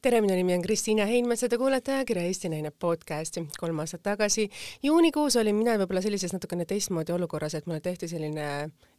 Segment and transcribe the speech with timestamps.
[0.00, 3.42] tere, minu nimi on Kristiina Heinmets ja te kuulete ajakirja Eesti Naine podcasti.
[3.60, 4.46] kolm aastat tagasi
[4.82, 8.46] juunikuus olin mina võib-olla sellises natukene teistmoodi olukorras, et mulle tehti selline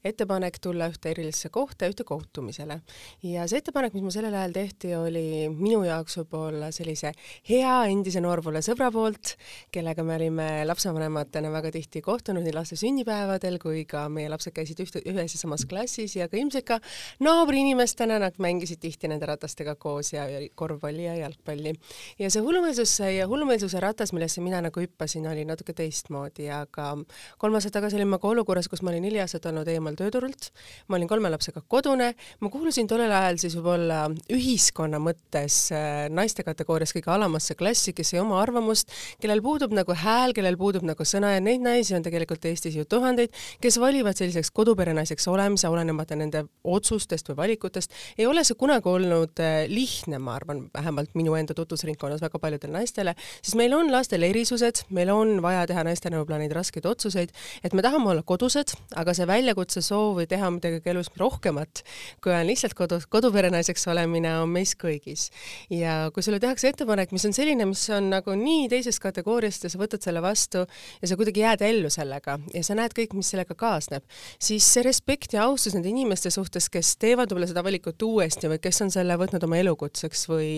[0.06, 2.79] ettepanek tulla ühte erilisesse kohta, ühte kohtumisele.
[3.24, 7.11] ja see ettepanek, mis mul sellel ajal tehti, oli minu jaoks võib-olla sellise
[7.50, 9.36] hea endise noorpoole sõbra poolt,
[9.74, 14.82] kellega me olime lapsevanematena väga tihti kohtunud nii laste sünnipäevadel kui ka meie lapsed käisid
[14.86, 16.79] ühte, ühes ja samas klassis ja ka ilmselt ka
[17.25, 20.46] naabriinimestena nad mängisid tihti nende ratastega koos ja, ja
[20.91, 21.73] korvpalli ja jalgpalli.
[22.19, 26.97] ja see hullumeelsuse ja hullumeelsuse ratas, millesse mina nagu hüppasin, oli natuke teistmoodi, aga
[27.37, 30.51] kolm aastat tagasi olin ma ka olukorras, kus ma olin neli aastat olnud eemal tööturult,
[30.87, 36.44] ma olin kolme lapsega kodune, ma kuulusin tollel ajal siis võib-olla ühiskonna mõttes äh, naiste
[36.44, 41.08] kategoorias kõige alamasse klassi, kes ei oma arvamust, kellel puudub nagu hääl, kellel puudub nagu
[41.08, 46.17] sõna ja neid naisi on tegelikult Eestis ju tuhandeid, kes valivad selliseks koduperenaiseks olemise, olenemata
[46.19, 51.36] nende otsustest või valikutest, ei ole see kunagi olnud äh, lihtne, ma arvan, vähemalt minu
[51.38, 56.20] enda tutvusringkonnas väga paljudele naistele, siis meil on lastel erisused, meil on vaja teha naistena
[56.20, 60.50] võib-olla neid raskeid otsuseid, et me tahame olla kodused, aga see väljakutse soov või teha
[60.54, 61.84] midagi elus rohkemat,
[62.23, 65.30] kui on lihtsalt kodus, koduperenaiseks olemine, on meis kõigis.
[65.70, 69.73] ja kui sulle tehakse ettepanek, mis on selline, mis on nagu nii teisest kategooriast ja
[69.73, 70.66] sa võtad selle vastu
[71.02, 74.06] ja sa kuidagi jääd ellu sellega ja sa näed kõik, mis sellega kaasneb,
[74.42, 78.62] siis see respekt ja austus nende inimeste suhtes, kes teevad võib-olla seda valikut uuesti või
[78.64, 80.52] kes on selle võtnud oma elukutseks või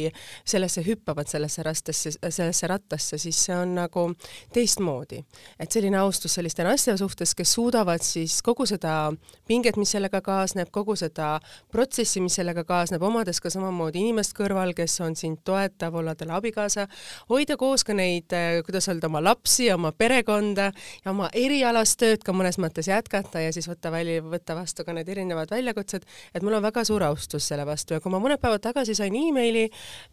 [0.46, 4.08] sellesse hüppavad sellesse rastesse, sellesse rattasse, siis see on nagu
[4.54, 5.24] teistmoodi.
[5.60, 9.14] et selline austus selliste naiste suhtes, kes suudavad siis kogu seda
[9.48, 11.40] pinget, mis sellega kaasneb, kogu seda
[11.72, 16.36] protsessi, mis sellega kaasneb, omades ka samamoodi inimest kõrval, kes on sind toetav, olla talle
[16.38, 16.88] abikaasa,
[17.30, 20.72] hoida koos ka neid, eh, kuidas öelda, oma lapsi, oma perekonda
[21.06, 24.96] ja oma erialast tööd ka mõnes mõttes jätkata ja siis võtta välja, võtta vastu ka
[24.96, 28.42] need erinevad väljakutsed, et mul on väga suur austus selle vastu ja kui ma mõned
[28.42, 29.68] päevad tagasi sain emaili,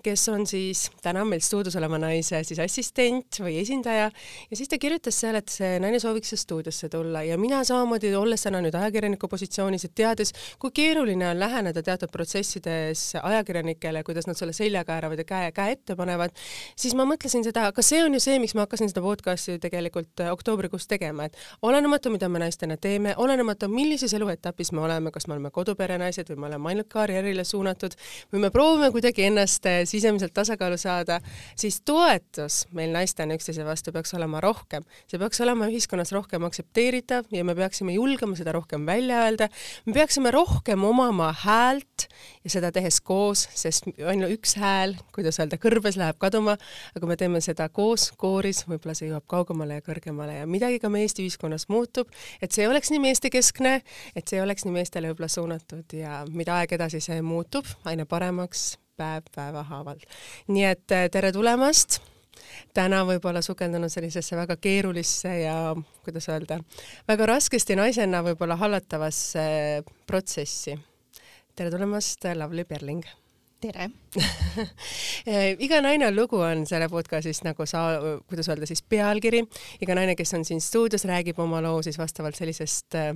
[0.05, 4.11] kes on siis täna meil stuudios oleva naise siis assistent või esindaja.
[4.51, 7.23] Ja siis ta kirjutas seal, et see naine sooviks stuudiosse tulla.
[7.27, 12.11] Ja mina samamoodi, olles täna nüüd ajakirjaniku positsioonis, et teades, kui keeruline on läheneda teatud
[12.13, 16.35] protsessides ajakirjanikele, kuidas nad sulle selja kääravad ja käe, käe ette panevad,
[16.79, 20.23] siis ma mõtlesin seda, aga see on ju see, miks ma hakkasin seda podcast'i tegelikult
[20.25, 25.29] äh, oktoobrikuus tegema, et olenemata, mida me naistena teeme, olenemata, millises eluetapis me oleme, kas
[25.29, 27.97] me oleme koduperenaised või me oleme ainult karjäärile suunatud
[28.33, 31.21] või me proovime kuidagi ennast äh, sisemiselt tasakaalu saada,
[31.59, 34.85] siis toetus meil naistena üksteise vastu peaks olema rohkem.
[35.11, 39.49] see peaks olema ühiskonnas rohkem aktsepteeritav ja me peaksime julgema seda rohkem välja öelda,
[39.87, 42.09] me peaksime rohkem omama häält
[42.45, 46.57] ja seda tehes koos, sest ainult üks hääl, kuidas öelda, kõrbes läheb kaduma,
[46.97, 50.91] aga me teeme seda koos, kooris, võib-olla see jõuab kaugemale ja kõrgemale ja midagi ka
[50.93, 52.11] meie Eesti ühiskonnas muutub,
[52.43, 53.81] et see ei oleks nii meestekeskne,
[54.15, 58.07] et see ei oleks nii meestele võib-olla suunatud ja mida aeg edasi, see muutub aina
[58.07, 60.01] paremaks päev päeva haaval.
[60.53, 62.01] nii et tere tulemast
[62.75, 65.57] täna võib-olla sukeldunud sellisesse väga keerulisse ja
[66.05, 66.61] kuidas öelda,
[67.09, 69.47] väga raskesti naisena võib-olla hallatavasse
[70.07, 70.79] protsessi.
[71.57, 73.05] tere tulemast, Lavly Perling
[73.61, 73.91] tere
[75.65, 77.83] iga naine on lugu, on selle podcastis nagu sa,
[78.29, 79.43] kuidas öelda siis pealkiri.
[79.85, 83.11] iga naine, kes on siin stuudios, räägib oma loo siis vastavalt sellisest äh,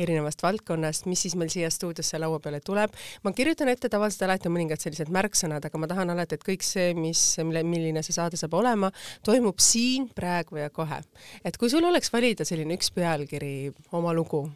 [0.00, 2.94] erinevast valdkonnast, mis siis meil siia stuudiosse laua peale tuleb.
[3.24, 6.94] ma kirjutan ette tavaliselt alati mõningad sellised märksõnad, aga ma tahan alati, et kõik see,
[6.96, 8.90] mis, mille, milline see saade saab olema,
[9.26, 11.02] toimub siin, praegu ja kohe.
[11.44, 14.46] et kui sul oleks valida selline üks pealkiri, oma lugu,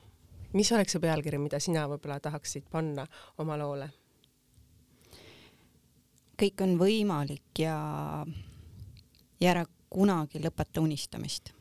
[0.57, 3.07] mis oleks see pealkiri, mida sina võib-olla tahaksid panna
[3.45, 3.93] oma loole?
[6.41, 7.77] Kõik on võimalik ja,
[9.41, 9.65] ja ära
[9.95, 11.53] kunagi lõpeta unistamist.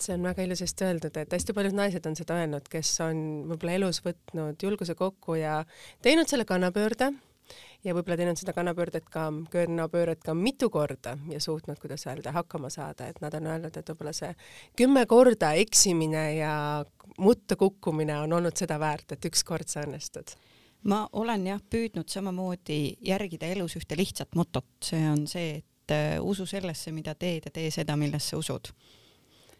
[0.00, 3.20] see on väga ilusasti öeldud, et hästi paljud naised on seda öelnud, kes on
[3.50, 5.60] võib-olla elus võtnud julguse kokku ja
[6.02, 7.12] teinud selle kannapöörde
[7.84, 12.70] ja võib-olla teinud seda kannapöördet ka, kannapööret ka mitu korda ja suutnud, kuidas öelda, hakkama
[12.74, 14.32] saada, et nad on öelnud, et võib-olla see
[14.76, 16.56] kümme korda eksimine ja
[17.18, 20.34] mutta kukkumine on olnud seda väärt, et ükskord sa õnnestud
[20.84, 26.18] ma olen jah püüdnud samamoodi järgida elus ühte lihtsat motot, see on see, et äh,
[26.22, 28.72] usu sellesse, mida teed ja tee seda, millesse usud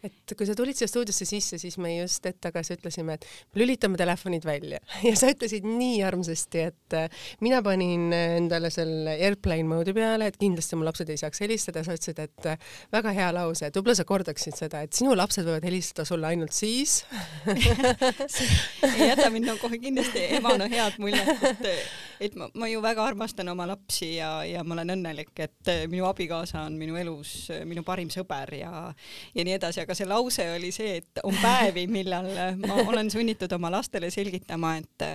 [0.05, 3.99] et kui sa tulid siia stuudiosse sisse, siis me just hetk tagasi ütlesime, et lülitame
[3.99, 4.81] telefonid välja.
[5.05, 10.39] Ja sa ütlesid nii armsasti, et äh, mina panin endale selle airplane mode'i peale, et
[10.41, 13.97] kindlasti mu lapsed ei saaks helistada, sa ütlesid, et äh, väga hea lause, et võib-olla
[13.99, 17.03] sa kordaksid seda, et sinu lapsed võivad helistada sulle ainult siis
[18.95, 21.67] ei jäta mind no kohe kindlasti emana head muljet, et,
[22.19, 26.07] et ma, ma ju väga armastan oma lapsi ja, ja ma olen õnnelik, et minu
[26.09, 28.71] abikaasa on minu elus minu parim sõber ja,
[29.35, 32.29] ja nii edasi, aga see lause oli see, et on päevi, millal
[32.61, 35.07] ma olen sunnitud oma lastele selgitama, et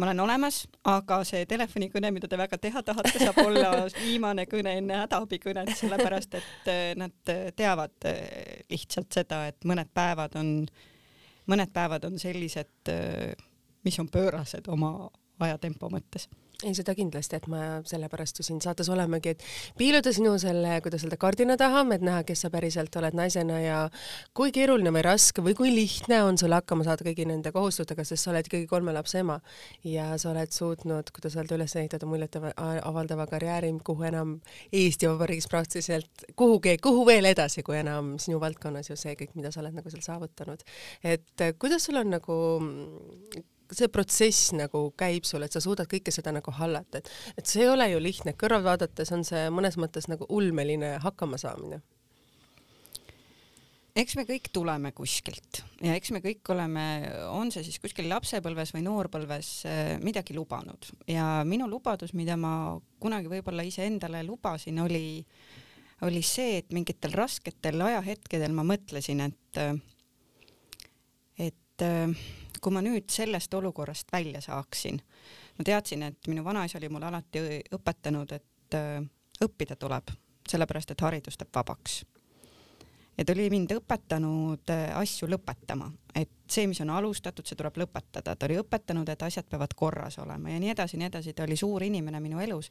[0.00, 3.72] ma olen olemas, aga see telefonikõne, mida te väga teha tahate, saab olla
[4.04, 8.08] viimane kõne enne hädaabikõnet, sellepärast et äh, nad teavad
[8.70, 10.54] lihtsalt seda, et mõned päevad on,
[11.50, 12.92] mõned päevad on sellised,
[13.84, 14.92] mis on pöörased oma
[15.48, 16.28] ajatempo mõttes
[16.64, 19.44] ei, seda kindlasti, et ma sellepärast ju siin saates olemegi, et
[19.78, 23.78] piiluda sinu selle, kuidas öelda, kardina taha, et näha, kes sa päriselt oled naisena ja
[24.36, 28.26] kui keeruline või raske või kui lihtne on sul hakkama saada kõigi nende kohustustega, sest
[28.26, 29.38] sa oled ikkagi kolme lapse ema
[29.86, 34.36] ja sa oled suutnud, kuidas öelda, üles ehitada muljetavaldava karjääri, kuhu enam
[34.72, 39.52] Eesti Vabariigis praktiliselt kuhugi, kuhu veel edasi, kui enam sinu valdkonnas ju see kõik, mida
[39.54, 40.66] sa oled nagu seal saavutanud.
[41.04, 42.36] et kuidas sul on nagu
[43.76, 47.64] see protsess nagu käib sul, et sa suudad kõike seda nagu hallata, et, et see
[47.64, 51.80] ei ole ju lihtne, kõrval vaadates on see mõnes mõttes nagu ulmeline hakkamasaamine.
[54.00, 56.82] Eks me kõik tuleme kuskilt ja eks me kõik oleme,
[57.34, 60.86] on see siis kuskil lapsepõlves või noorpõlves eh, midagi lubanud.
[61.10, 65.18] Ja minu lubadus, mida ma kunagi võib-olla iseendale lubasin, oli,
[66.06, 69.60] oli see, et mingitel rasketel ajahetkedel ma mõtlesin, et,
[71.50, 71.86] et
[72.60, 75.00] kui ma nüüd sellest olukorrast välja saaksin,
[75.58, 77.42] ma teadsin, et minu vanaisa oli mulle alati
[77.76, 79.02] õpetanud, et äh,
[79.44, 80.12] õppida tuleb,
[80.48, 82.02] sellepärast et haridus teeb vabaks.
[83.18, 87.76] ja ta oli mind õpetanud äh, asju lõpetama, et see, mis on alustatud, see tuleb
[87.84, 91.44] lõpetada, ta oli õpetanud, et asjad peavad korras olema ja nii edasi, nii edasi, ta
[91.48, 92.70] oli suur inimene minu elus.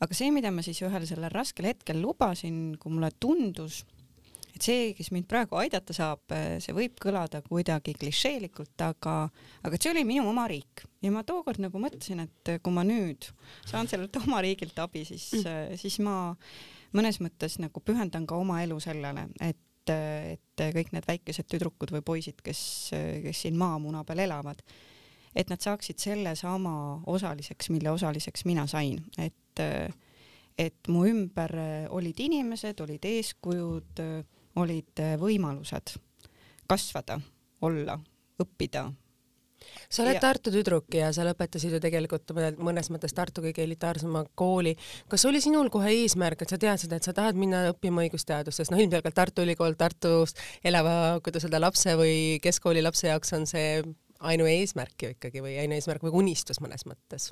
[0.00, 3.84] aga see, mida ma siis ühel sellel raskel hetkel lubasin, kui mulle tundus
[4.54, 6.24] et see, kes mind praegu aidata saab,
[6.62, 9.16] see võib kõlada kuidagi klišeelikult, aga,
[9.66, 13.30] aga see oli minu oma riik ja ma tookord nagu mõtlesin, et kui ma nüüd
[13.68, 16.18] saan sellelt oma riigilt abi, siis mm., siis ma
[16.96, 22.02] mõnes mõttes nagu pühendan ka oma elu sellele, et et kõik need väikesed tüdrukud või
[22.04, 22.60] poisid, kes,
[23.24, 24.60] kes siin maamuna peal elavad,
[25.32, 26.74] et nad saaksid sellesama
[27.08, 29.64] osaliseks, mille osaliseks mina sain, et
[30.58, 31.52] et mu ümber
[31.94, 34.00] olid inimesed, olid eeskujud
[34.58, 35.96] olid äh, võimalused
[36.68, 37.18] kasvada,
[37.64, 37.96] olla,
[38.42, 38.88] õppida.
[39.90, 40.20] sa oled ja...
[40.22, 44.76] Tartu tüdruk ja sa lõpetasid ju tegelikult mõnes mõttes Tartu kõige elitaarsema kooli.
[45.08, 48.82] kas oli sinul kohe eesmärk, et sa teadsid, et sa tahad minna õppima õigusteadustest, noh
[48.84, 52.14] ilmselgelt Tartu Ülikool Tartus elava, kuidas öelda, lapse või
[52.44, 53.82] keskkooli lapse jaoks on see
[54.18, 57.30] ainueesmärk ju ikkagi või ainueesmärk või unistus mõnes mõttes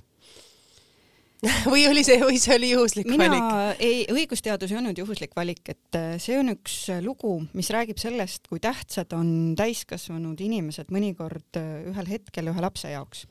[1.72, 3.80] või oli see, või see oli juhuslik mina, valik?
[3.82, 8.00] ei, õigusteadus ei olnud juhuslik valik, et äh, see on üks äh, lugu, mis räägib
[8.00, 9.28] sellest, kui tähtsad on
[9.58, 13.26] täiskasvanud inimesed mõnikord äh, ühel hetkel ühe lapse jaoks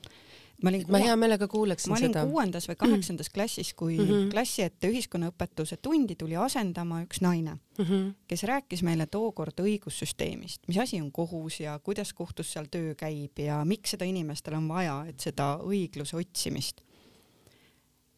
[0.63, 1.91] ma olin ma hea meelega kuuleksin seda.
[1.91, 2.23] ma olin seda.
[2.29, 4.29] kuuendas või kaheksandas klassis, kui mm -hmm.
[4.31, 8.13] klassi ette ühiskonnaõpetuse tundi tuli asendama üks naine mm, -hmm.
[8.27, 13.39] kes rääkis meile tookord õigussüsteemist, mis asi on kohus ja kuidas kohtus seal töö käib
[13.39, 16.81] ja miks seda inimestel on vaja, et seda õigluse otsimist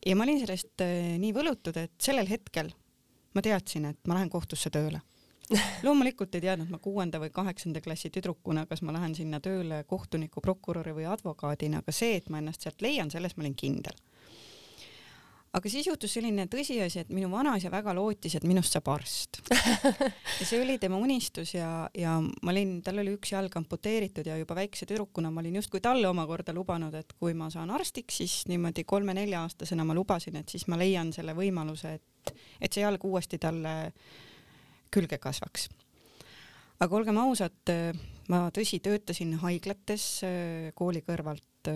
[0.08, 2.72] ja ma olin sellest äh, nii võlutud, et sellel hetkel
[3.36, 5.04] ma teadsin, et ma lähen kohtusse tööle.
[5.86, 10.44] loomulikult ei teadnud ma kuuenda või kaheksanda klassi tüdrukuna, kas ma lähen sinna tööle kohtuniku,
[10.44, 13.96] prokuröri või advokaadina, aga see, et ma ennast sealt leian, selles ma olin kindel
[15.58, 19.40] aga siis juhtus selline tõsiasi, et minu vanaisa väga lootis, et minust saab arst.
[20.40, 24.38] ja see oli tema unistus ja, ja ma olin, tal oli üks jalg amputeeritud ja
[24.38, 28.38] juba väikse tüdrukuna ma olin justkui talle omakorda lubanud, et kui ma saan arstiks, siis
[28.52, 33.42] niimoodi kolme-nelja-aastasena ma lubasin, et siis ma leian selle võimaluse, et, et see jalg uuesti
[33.42, 33.76] talle
[34.94, 35.68] külge kasvaks.
[36.84, 37.74] aga olgem ausad,
[38.30, 40.10] ma tõsi, töötasin haiglates
[40.78, 41.72] kooli kõrvalt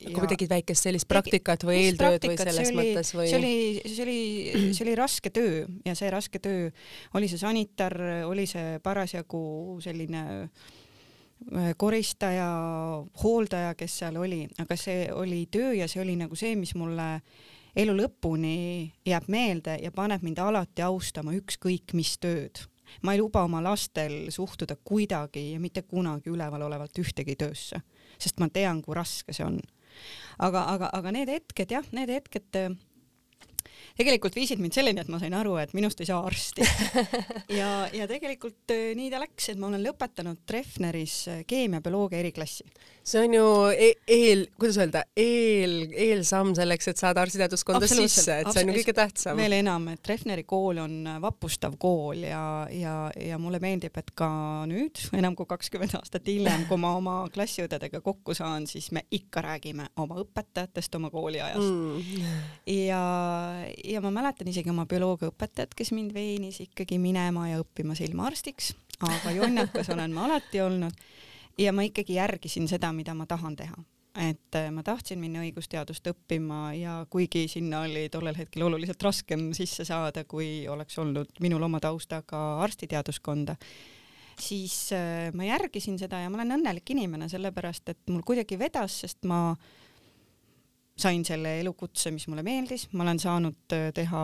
[0.00, 3.26] kui tegid väikest sellist praktikat või eeltööd või selles oli, mõttes või?
[3.28, 3.54] see oli,
[3.84, 4.20] see oli,
[4.76, 6.70] see oli raske töö ja see raske töö
[7.18, 7.96] oli see sanitar,
[8.28, 9.42] oli see parasjagu
[9.84, 12.48] selline äh, koristaja,
[13.22, 17.10] hooldaja, kes seal oli, aga see oli töö ja see oli nagu see, mis mulle
[17.78, 22.64] elu lõpuni jääb meelde ja paneb mind alati austama ükskõik mis tööd.
[23.02, 27.82] ma ei luba oma lastel suhtuda kuidagi ja mitte kunagi ülevalolevalt ühtegi töösse,
[28.18, 29.60] sest ma tean, kui raske see on
[30.38, 32.70] aga, aga, aga need hetked jah, need hetked äh,
[34.00, 36.66] tegelikult viisid mind selleni, et ma sain aru, et minust ei saa arsti.
[37.60, 42.66] ja, ja tegelikult äh, nii ta läks, et ma olen lõpetanud Treffneris äh, keemia-bioloogia eriklassi
[43.10, 48.50] see on ju e eel, kuidas öelda, eel, eelsamm selleks, et saada arstiteaduskonda sisse, et
[48.52, 49.40] see on ju kõige tähtsam.
[49.40, 52.42] veel enam, et Treffneri kool on vapustav kool ja,
[52.74, 54.30] ja, ja mulle meeldib, et ka
[54.70, 59.44] nüüd, enam kui kakskümmend aastat hiljem, kui ma oma klassiõdedega kokku saan, siis me ikka
[59.48, 62.28] räägime oma õpetajatest, oma kooliajast mm..
[62.76, 63.02] ja,
[63.90, 68.72] ja ma mäletan isegi oma bioloogiaõpetajat, kes mind veenis ikkagi minema ja õppima silmaarstiks,
[69.06, 71.06] aga jonnakas olen ma alati olnud
[71.58, 73.86] ja ma ikkagi järgisin seda, mida ma tahan teha.
[74.18, 79.52] et äh, ma tahtsin minna õigusteadust õppima ja kuigi sinna oli tollel hetkel oluliselt raskem
[79.54, 83.54] sisse saada, kui oleks olnud minul oma taustaga arstiteaduskonda,
[84.34, 88.98] siis äh, ma järgisin seda ja ma olen õnnelik inimene, sellepärast et mul kuidagi vedas,
[89.04, 89.54] sest ma
[91.00, 94.22] sain selle elukutse, mis mulle meeldis, ma olen saanud äh, teha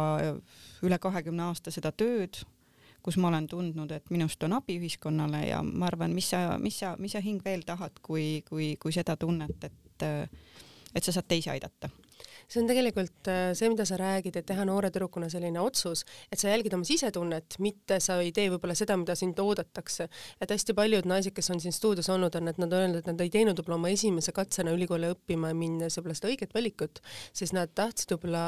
[0.87, 2.43] üle kahekümne aasta seda tööd,
[3.07, 6.81] kus ma olen tundnud, et minust on abi ühiskonnale ja ma arvan, mis sa, mis
[6.83, 11.29] sa, mis sa hing veel tahad, kui, kui, kui seda tunnet, et, et sa saad
[11.31, 11.91] teisi aidata
[12.47, 16.39] see on tegelikult äh, see, mida sa räägid, et teha noore tüdrukuna selline otsus, et
[16.41, 20.09] sa jälgid oma sisetunnet, mitte sa ei tee võib-olla seda, mida sind oodatakse.
[20.41, 23.11] et hästi paljud naised, kes on siin stuudios olnud, on, et nad on öelnud, et
[23.11, 27.01] nad ei teinud võib-olla oma esimese katsena ülikooli õppima minnes võib-olla seda õiget valikut,
[27.37, 28.45] sest nad tahtsid võib-olla,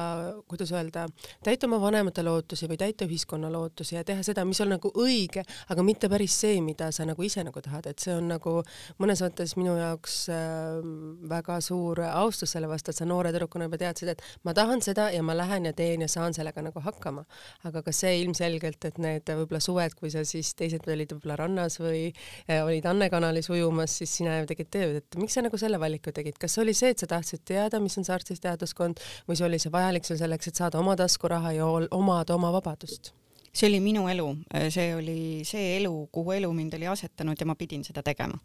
[0.50, 1.08] kuidas öelda,
[1.44, 5.44] täita oma vanemate lootusi või täita ühiskonna lootusi ja teha seda, mis on nagu õige,
[5.72, 8.58] aga mitte päris see, mida sa nagu ise nagu tahad, et see on nagu
[9.02, 10.78] mõnes mõttes minu jaoks äh,
[11.30, 14.82] väga suur austus selle vastu, et sa noore tüdrukuna juba tead, teadsid, et ma tahan
[14.84, 17.24] seda ja ma lähen ja teen ja saan sellega nagu hakkama.
[17.68, 21.78] aga ka see ilmselgelt, et need võib-olla suved, kui sa siis teised olid võib-olla rannas
[21.80, 25.60] või äh, olid Anne kanalis ujumas, siis sina ju tegid tööd, et miks sa nagu
[25.60, 29.38] selle valiku tegid, kas oli see, et sa tahtsid teada, mis on see arstiteaduskond või
[29.38, 33.14] see oli see vajalik sul selleks, et saada oma taskuraha ja omada oma vabadust?
[33.58, 34.28] see oli minu elu,
[34.70, 38.38] see oli see elu, kuhu elu mind oli asetanud ja ma pidin seda tegema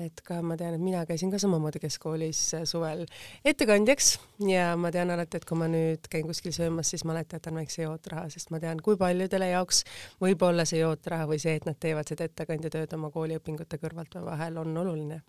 [0.00, 3.04] et ka ma tean, et mina käisin ka samamoodi keskkoolis äh, suvel
[3.46, 4.12] ettekandjaks
[4.48, 7.58] ja ma tean alati, et kui ma nüüd käin kuskil söömas, siis ma alati jätan
[7.60, 9.84] väikse jootraha, sest ma tean, kui paljudele jaoks
[10.22, 14.28] võib olla see jootraha või see, et nad teevad seda ettekandjatööd oma kooliõpingute kõrvalt või
[14.30, 15.20] vahel on oluline.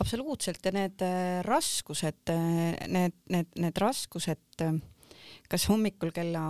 [0.00, 0.64] Absoluutselt.
[0.64, 4.64] Ja need äh, raskused, äh, need, need, need raskused
[5.50, 6.42] kas hommikul kella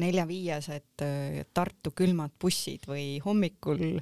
[0.00, 3.98] nelja-viiesed äh, Tartu külmad bussid või hommikul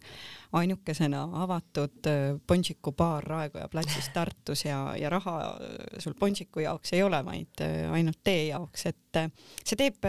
[0.55, 6.95] ainukesena avatud äh, Ponsiku baar Raekoja platsis Tartus ja, ja raha äh, sul Ponsiku jaoks
[6.95, 9.21] ei ole, vaid ainult tee jaoks, et
[9.65, 10.07] see teeb,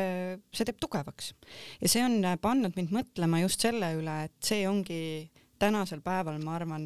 [0.53, 1.33] see teeb tugevaks.
[1.81, 5.01] ja see on pannud mind mõtlema just selle üle, et see ongi
[5.59, 6.85] tänasel päeval ma arvan,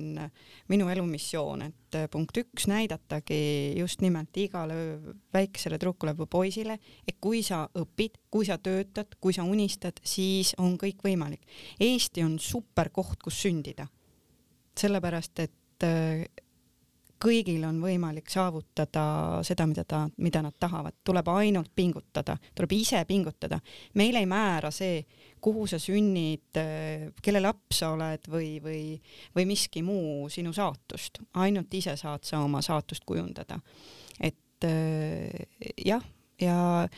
[0.69, 3.39] minu elumissioon, et äh, punkt üks, näidatagi
[3.79, 4.77] just nimelt igale
[5.33, 5.79] väikesele
[6.17, 11.03] või poisile, et kui sa õpid, kui sa töötad, kui sa unistad, siis on kõik
[11.03, 11.41] võimalik.
[11.79, 13.87] Eesti on super koht, kus sündida.
[14.79, 16.23] sellepärast, et äh,
[17.21, 19.03] kõigil on võimalik saavutada
[19.45, 23.59] seda, mida ta, mida nad tahavad, tuleb ainult pingutada, tuleb ise pingutada.
[23.99, 25.03] meil ei määra see,
[25.41, 26.59] kuhu sa sünnid,
[27.21, 28.83] kelle laps sa oled või, või,
[29.35, 33.59] või miski muu sinu saatust, ainult ise saad sa oma saatust kujundada.
[34.19, 34.67] et
[35.85, 36.03] jah,
[36.39, 36.89] ja, ja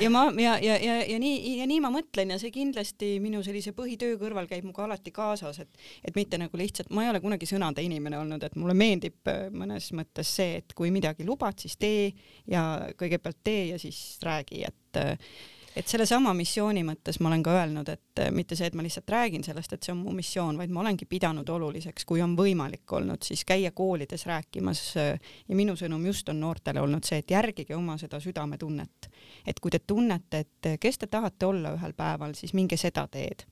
[0.00, 3.42] ja ma ja, ja, ja, ja nii ja nii ma mõtlen ja see kindlasti minu
[3.46, 7.20] sellise põhitöö kõrval käib minuga alati kaasas, et et mitte nagu lihtsalt, ma ei ole
[7.24, 11.58] kunagi sõnade inimene olnud, et mulle meeldib äh, mõnes mõttes see, et kui midagi lubad,
[11.60, 12.12] siis tee
[12.50, 12.64] ja
[12.98, 15.34] kõigepealt tee ja siis räägi, et äh,
[15.76, 19.10] et sellesama missiooni mõttes ma olen ka öelnud, et äh, mitte see, et ma lihtsalt
[19.10, 22.92] räägin sellest, et see on mu missioon, vaid ma olengi pidanud oluliseks, kui on võimalik
[22.98, 27.34] olnud, siis käia koolides rääkimas äh, ja minu sõnum just on noortele olnud see, et
[27.34, 29.10] järgige oma seda südametunnet.
[29.46, 33.08] et kui te tunnete, et äh, kes te tahate olla ühel päeval, siis minge seda
[33.08, 33.46] teed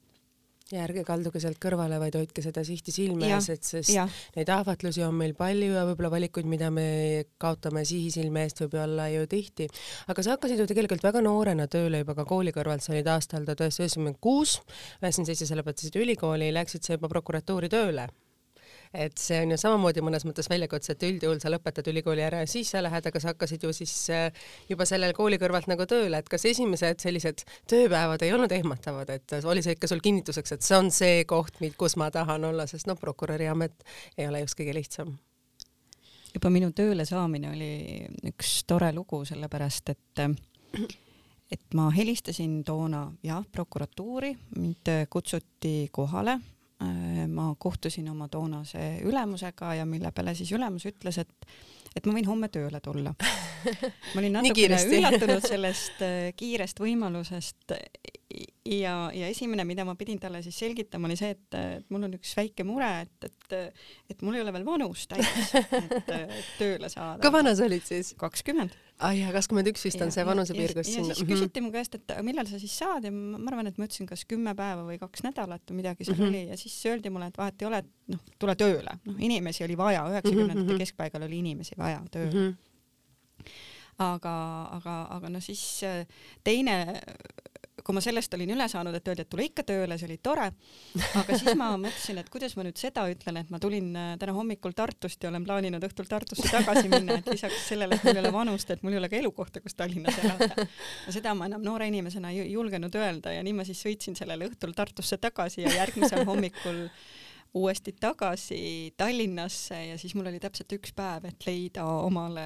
[0.72, 4.06] ja ärge kalduge sealt kõrvale, vaid hoidke seda sihti silme ees, et sest ja.
[4.36, 6.86] neid ahvatlusi on meil palju ja võib-olla valikuid, mida me
[7.42, 9.68] kaotame sihi silme eest, võib olla ju tihti.
[10.12, 13.44] aga sa hakkasid ju tegelikult väga noorena tööle juba ka kooli kõrvalt, sa olid aastal
[13.44, 14.58] tuhat üheksasada üheksakümmend kuus,
[15.02, 18.08] üheksakümmend seitse sa lõpetasid ülikooli, läksid sa juba prokuratuuri tööle
[18.94, 22.50] et see on ju samamoodi mõnes mõttes väljakutse, et üldjuhul sa lõpetad ülikooli ära ja
[22.50, 26.20] siis sa lähed, aga sa hakkasid ju siis äh, juba sellel kooli kõrvalt nagu tööle,
[26.20, 30.66] et kas esimesed sellised tööpäevad ei olnud ehmatavad, et oli see ikka sul kinnituseks, et
[30.66, 33.84] see on see koht, kus ma tahan olla, sest noh, prokuröri amet
[34.18, 35.16] ei ole just kõige lihtsam.
[36.32, 37.72] Juba minu tööle saamine oli
[38.30, 40.22] üks tore lugu, sellepärast et
[41.52, 46.38] et ma helistasin toona jah, prokuratuuri, mind kutsuti kohale
[47.28, 51.52] ma kohtusin oma toonase ülemusega ja mille peale siis ülemus ütles, et,
[51.96, 53.14] et ma võin homme tööle tulla.
[53.18, 57.76] ma olin natukene üllatunud sellest äh, kiirest võimalusest
[58.64, 62.16] ja, ja esimene, mida ma pidin talle siis selgitama, oli see, et, et mul on
[62.18, 63.76] üks väike mure, et, et,
[64.12, 67.20] et mul ei ole veel vanus täis, et tööle saada.
[67.22, 68.14] kui vana sa olid siis?
[68.18, 71.12] kakskümmend ai jah, kakskümmend üks vist on see vanusepiir, kus sinna.
[71.12, 71.68] ja siis küsiti mm -hmm.
[71.68, 74.54] mu käest, et millal sa siis saad ja ma arvan, et ma ütlesin kas kümme
[74.58, 76.28] päeva või kaks nädalat või midagi seal mm -hmm.
[76.28, 79.64] oli ja siis öeldi mulle, et vahet ei ole, et noh, tule tööle, noh, inimesi
[79.64, 80.84] oli vaja, üheksakümnendate mm -hmm.
[80.84, 82.48] keskpaigal oli inimesi vaja tööle mm.
[82.48, 83.46] -hmm.
[83.98, 84.36] aga,
[84.78, 86.06] aga, aga noh, siis äh,
[86.44, 87.00] teine
[87.84, 90.48] kui ma sellest olin üle saanud, et öeldi, et tule ikka tööle, see oli tore,
[91.20, 94.34] aga siis ma mõtlesin, et kuidas ma nüüd seda ütlen, et ma tulin äh, täna
[94.36, 98.24] hommikul Tartust ja olen plaaninud õhtul Tartusse tagasi minna, et lisaks sellele, et mul ei
[98.24, 100.68] ole vanust, et mul ei ole ka elukohta, kus Tallinnas elada.
[101.08, 104.76] seda ma enam noore inimesena ei julgenud öelda ja nii ma siis sõitsin sellel õhtul
[104.76, 106.86] Tartusse tagasi ja järgmisel hommikul
[107.54, 112.44] uuesti tagasi Tallinnasse ja siis mul oli täpselt üks päev, et leida omale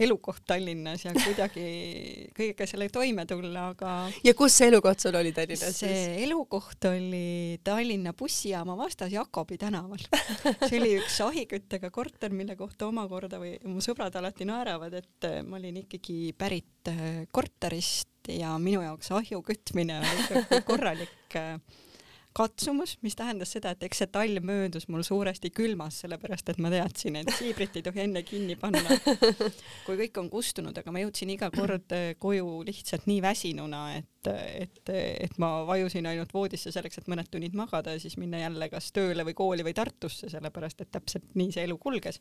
[0.00, 1.64] elukoht Tallinnas ja kuidagi
[2.36, 3.92] kõigega selle toime tulla, aga.
[4.24, 5.78] ja kus see elukoht sul oli Tallinnas?
[5.80, 6.24] see siis?
[6.26, 10.04] elukoht oli Tallinna bussijaama vastas Jakobi tänaval.
[10.68, 15.56] see oli üks ahiküttega korter, mille kohta omakorda või mu sõbrad alati naeravad, et ma
[15.60, 16.92] olin ikkagi pärit
[17.32, 21.34] korterist ja minu jaoks ahju kütmine oli ikkagi korralik
[22.34, 26.70] katsumus, mis tähendas seda, et eks see talv möödus mul suuresti külmas, sellepärast et ma
[26.72, 28.96] teadsin, et siibrit ei tohi enne kinni panna,
[29.86, 34.30] kui kõik on kustunud, aga ma jõudsin iga kord äh, koju lihtsalt nii väsinuna, et,
[34.32, 38.68] et, et ma vajusin ainult voodisse selleks, et mõned tunnid magada ja siis minna jälle
[38.72, 42.18] kas tööle või kooli või Tartusse, sellepärast et täpselt nii see elu kulges.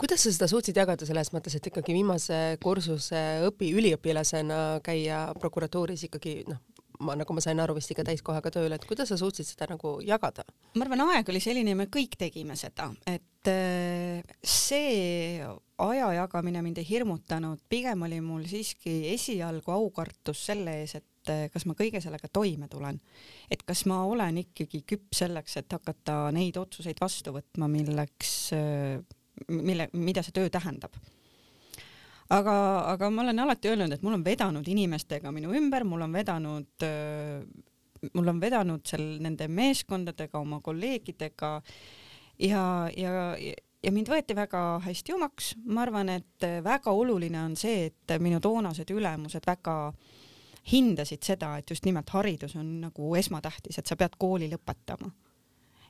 [0.00, 6.08] kuidas sa seda suutsid jagada selles mõttes, et ikkagi viimase kursuse õpi üliõpilasena käia prokuratuuris
[6.10, 6.58] ikkagi noh,
[7.02, 9.96] ma, nagu ma sain aru, vist ikka täiskohaga tööle, et kuidas sa suutsid seda nagu
[10.06, 10.44] jagada?
[10.76, 15.42] ma arvan, aeg oli selline, me kõik tegime seda, et äh, see
[15.82, 21.46] aja jagamine mind ei hirmutanud, pigem oli mul siiski esialgu aukartus selle ees, et äh,
[21.52, 23.00] kas ma kõige sellega toime tulen.
[23.50, 29.02] et kas ma olen ikkagi küps selleks, et hakata neid otsuseid vastu võtma, milleks, äh,
[29.48, 30.96] mille, mida see töö tähendab
[32.36, 32.54] aga,
[32.92, 36.86] aga ma olen alati öelnud, et mul on vedanud inimestega minu ümber, mul on vedanud,
[38.12, 41.52] mul on vedanud seal nende meeskondadega, oma kolleegidega
[42.48, 42.64] ja,
[42.96, 43.12] ja,
[43.82, 45.54] ja mind võeti väga hästi omaks.
[45.66, 49.76] ma arvan, et väga oluline on see, et minu toonased ülemused väga
[50.72, 55.10] hindasid seda, et just nimelt haridus on nagu esmatähtis, et sa pead kooli lõpetama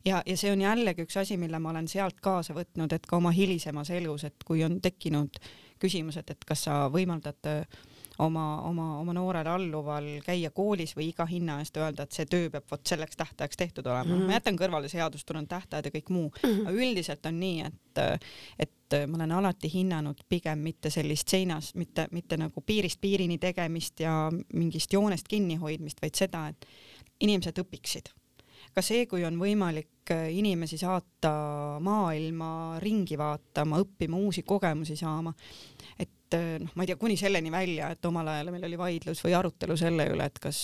[0.05, 3.17] ja, ja see on jällegi üks asi, mille ma olen sealt kaasa võtnud, et ka
[3.17, 5.41] oma hilisemas elus, et kui on tekkinud
[5.83, 7.81] küsimused, et kas sa võimaldad äh,
[8.19, 12.51] oma, oma, oma noorel alluval käia koolis või iga hinna eest öelda, et see töö
[12.53, 14.21] peab vot selleks tähtajaks tehtud olema mm.
[14.21, 14.31] -hmm.
[14.31, 16.69] ma jätan kõrvale seadustunud tähtajad ja kõik muu mm, -hmm.
[16.69, 18.25] aga üldiselt on nii, et,
[18.59, 24.01] et ma olen alati hinnanud pigem mitte sellist seinas, mitte, mitte nagu piirist piirini tegemist
[24.01, 26.67] ja mingist joonest kinnihoidmist, vaid seda, et
[27.21, 28.13] inimesed õpiksid
[28.75, 31.33] ka see, kui on võimalik äh, inimesi saata
[31.85, 35.33] maailma ringi vaatama, õppima, uusi kogemusi saama,
[36.01, 39.21] et äh, noh, ma ei tea, kuni selleni välja, et omal ajal meil oli vaidlus
[39.27, 40.63] või arutelu selle üle, et kas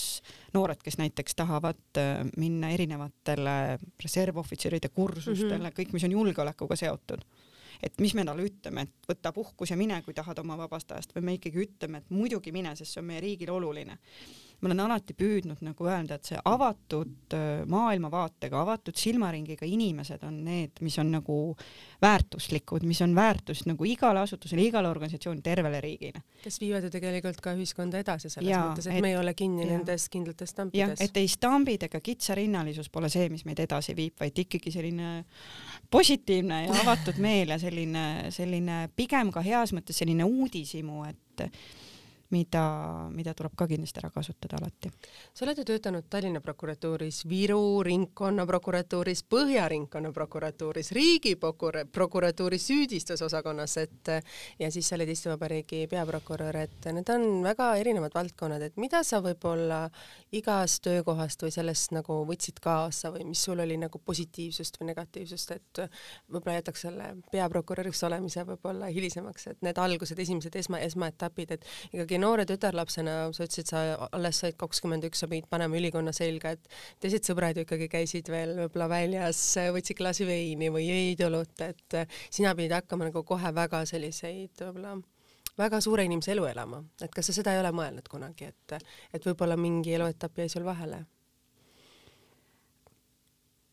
[0.55, 5.77] noored, kes näiteks tahavad äh, minna erinevatele reservohvitseride kursustele mm, -hmm.
[5.81, 7.23] kõik, mis on julgeolekuga seotud.
[7.79, 11.13] Et mis me talle ütleme, et võta puhkus ja mine, kui tahad oma vabast ajast
[11.15, 13.95] või me ikkagi ütleme, et muidugi mine, sest see on meie riigile oluline
[14.59, 20.41] ma olen alati püüdnud nagu öelda, et see avatud äh, maailmavaatega, avatud silmaringiga inimesed on
[20.45, 21.37] need, mis on nagu
[22.03, 26.23] väärtuslikud, mis on väärtust nagu igale asutusele, igale organisatsioonile, tervele riigile.
[26.43, 29.65] kes viivad ju tegelikult ka ühiskonda edasi selles ja, mõttes, et, me ei ole kinni
[29.65, 31.01] ja, nendes kindlates stampides.
[31.07, 35.13] et ei stambid ega kitsarinnalisus pole see, mis meid edasi viib, vaid ikkagi selline
[35.91, 41.47] positiivne ja avatud meel ja selline, selline pigem ka heas mõttes selline uudishimu, et
[42.29, 42.63] mida,
[43.13, 44.91] mida tuleb ka kindlasti ära kasutada alati.
[45.33, 54.11] sa oled ju töötanud Tallinna prokuratuuris, Viru ringkonnaprokuratuuris, Põhja ringkonnaprokuratuuris, riigiprokuratuuri süüdistusosakonnas, et
[54.59, 59.01] ja siis sa olid Eesti Vabariigi peaprokurör, et need on väga erinevad valdkonnad, et mida
[59.03, 59.87] sa võib-olla
[60.31, 65.55] igast töökohast või sellest nagu võtsid kaasa või mis sul oli nagu positiivsust või negatiivsust,
[65.57, 65.83] et
[66.29, 72.18] võib-olla jätaks selle peaprokuröriks olemise võib-olla hilisemaks, et need algused, esimesed esma, esmaetapid, et ikkagi
[72.21, 76.81] noore tütarlapsena, sa ütlesid, sa alles said kakskümmend üks, sa pidid panema ülikonna selga, et
[77.03, 79.43] teised sõbrad ju ikkagi käisid veel võib-olla väljas,
[79.75, 84.97] võtsid klaasi veini või jõid õlut, et sina pidid hakkama nagu kohe väga selliseid võib-olla
[85.59, 88.75] väga suure inimese elu elama, et kas sa seda ei ole mõelnud kunagi, et,
[89.13, 91.03] et võib-olla mingi eluetapp jäi sul vahele?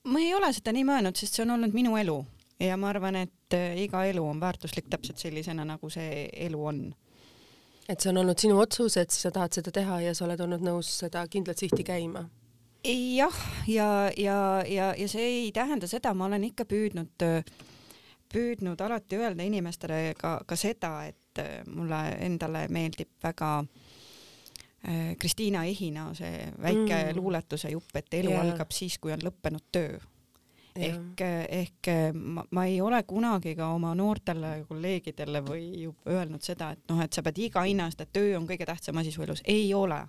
[0.07, 2.21] ma ei ole seda nii mõelnud, sest see on olnud minu elu.
[2.63, 6.79] Ja ma arvan, et iga elu on väärtuslik täpselt sellisena, nagu see elu on
[7.89, 10.65] et see on olnud sinu otsus, et sa tahad seda teha ja sa oled olnud
[10.67, 12.27] nõus seda kindlat sihti käima?
[12.87, 17.25] jah, ja, ja, ja, ja see ei tähenda seda, ma olen ikka püüdnud,
[18.31, 26.13] püüdnud alati öelda inimestele ka, ka seda, et mulle endale meeldib väga äh, Kristiina Ehina
[26.15, 27.17] see väike mm.
[27.19, 28.45] luuletuse jupp, et elu yeah.
[28.47, 29.99] algab siis, kui on lõppenud töö
[30.77, 36.85] ehk, ehk ma, ma ei ole kunagi ka oma noortele kolleegidele või öelnud seda, et
[36.91, 39.43] noh, et sa pead iga hinna eest, et töö on kõige tähtsam asi su elus,
[39.45, 40.01] ei ole.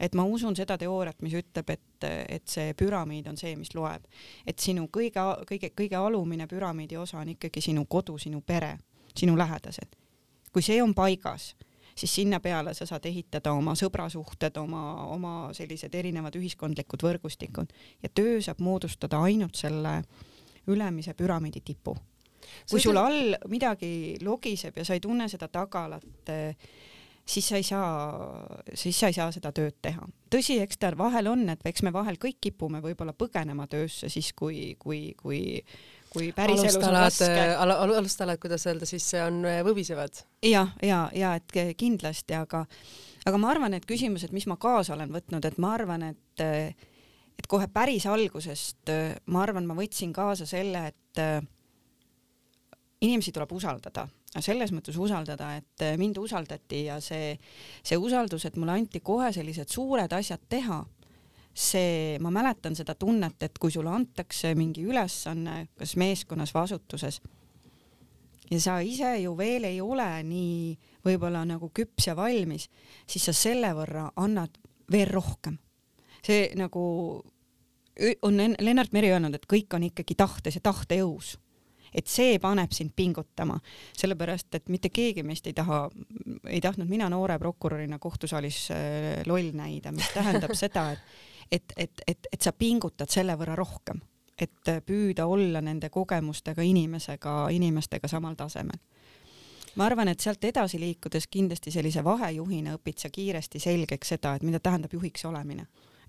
[0.00, 4.06] et ma usun seda teooriat, mis ütleb, et, et see püramiid on see, mis loeb.
[4.46, 8.78] et sinu kõige, kõige, kõige alumine püramiidi osa on ikkagi sinu kodu, sinu pere,
[9.16, 9.96] sinu lähedased.
[10.52, 11.54] kui see on paigas,
[11.94, 18.08] siis sinna peale sa saad ehitada oma sõbrasuhted, oma, oma sellised erinevad ühiskondlikud võrgustikud ja
[18.14, 20.00] töö saab moodustada ainult selle
[20.66, 21.96] ülemise püramiidi tipu.
[22.70, 26.30] kui sul all midagi logiseb ja sa ei tunne seda tagalat,
[27.26, 30.06] siis sa ei saa, siis sa ei saa seda tööd teha.
[30.32, 34.32] tõsi, eks ta vahel on, et eks me vahel kõik kipume võib-olla põgenema töösse siis,
[34.36, 35.62] kui, kui, kui
[36.12, 37.72] kui päriselus on raske al.
[37.72, 40.24] Al alustalad, kuidas öelda, siis on äh, võbisevad.
[40.44, 42.66] ja, ja, ja et kindlasti, aga,
[43.24, 47.48] aga ma arvan, et küsimused, mis ma kaasa olen võtnud, et ma arvan, et, et
[47.48, 48.92] kohe päris algusest
[49.32, 51.22] ma arvan, ma võtsin kaasa selle, et
[53.02, 54.04] inimesi tuleb usaldada
[54.40, 57.34] selles mõttes usaldada, et äh, mind usaldati ja see,
[57.84, 60.80] see usaldus, et mulle anti kohe sellised suured asjad teha,
[61.52, 67.20] see, ma mäletan seda tunnet, et kui sulle antakse mingi ülesanne, kas meeskonnas või asutuses,
[68.52, 70.72] ja sa ise ju veel ei ole nii
[71.04, 72.68] võib-olla nagu küps ja valmis,
[73.08, 74.56] siis sa selle võrra annad
[74.92, 75.58] veel rohkem.
[76.22, 76.82] see nagu
[78.22, 81.36] on Lennart Meri öelnud, et kõik on ikkagi tahtes ja tahtejõus
[81.94, 83.58] et see paneb sind pingutama,
[83.98, 85.84] sellepärast et mitte keegi meist ei taha,
[86.48, 88.78] ei tahtnud mina noore prokurörina kohtusaalis äh,
[89.26, 91.04] loll näida, mis tähendab seda, et,
[91.50, 94.00] et, et, et, et sa pingutad selle võrra rohkem,
[94.38, 98.80] et püüda olla nende kogemustega inimesega, inimestega samal tasemel.
[99.76, 104.44] Ma arvan, et sealt edasi liikudes kindlasti sellise vahejuhina õpid sa kiiresti selgeks seda, et
[104.44, 105.64] mida tähendab juhiks olemine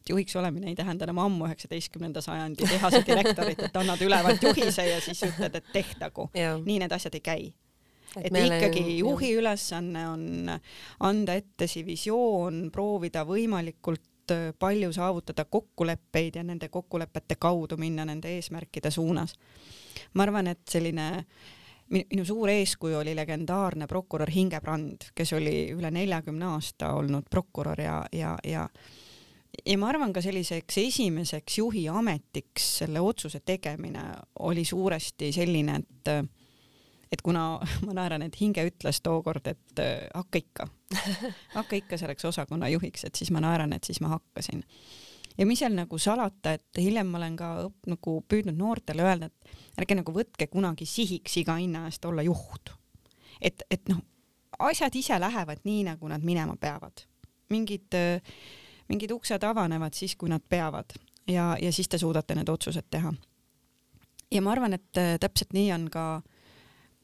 [0.10, 5.02] juhiks olemine ei tähenda enam ammu üheksateistkümnenda sajandi tehase direktorit, et annad ülevalt juhise ja
[5.02, 6.30] siis ütled, et tehtagu.
[6.66, 7.54] nii need asjad ei käi.
[8.18, 9.40] et, et ikkagi juhi jah.
[9.42, 10.52] ülesanne on
[11.00, 18.06] anda ette see visioon, proovida võimalikult äh, palju saavutada kokkuleppeid ja nende kokkulepete kaudu minna
[18.06, 19.36] nende eesmärkide suunas.
[20.14, 21.26] ma arvan, et selline
[21.94, 27.98] minu suur eeskuju oli legendaarne prokurör Hingebrand, kes oli üle neljakümne aasta olnud prokurör ja,
[28.12, 28.68] ja, ja
[29.66, 34.04] ja ma arvan ka selliseks esimeseks juhi ametiks selle otsuse tegemine
[34.40, 36.14] oli suuresti selline, et
[37.14, 39.82] et kuna ma naeran, et hinge ütles tookord, et
[40.14, 40.68] hakka ikka,
[41.58, 44.64] hakka ikka selleks osakonna juhiks, et siis ma naeran, et siis ma hakkasin.
[45.38, 47.52] ja mis seal nagu salata, et hiljem ma olen ka
[47.90, 52.74] nagu püüdnud noortele öelda, et ärge nagu võtke kunagi sihiks iga hinna eest olla juht.
[53.42, 54.02] et, et noh,
[54.60, 57.06] asjad ise lähevad nii, nagu nad minema peavad.
[57.54, 58.34] mingid äh,
[58.90, 60.96] mingid uksed avanevad siis, kui nad peavad.
[61.28, 63.14] Ja, ja siis te suudate need otsused teha.
[64.32, 66.22] ja ma arvan, et äh, täpselt nii on ka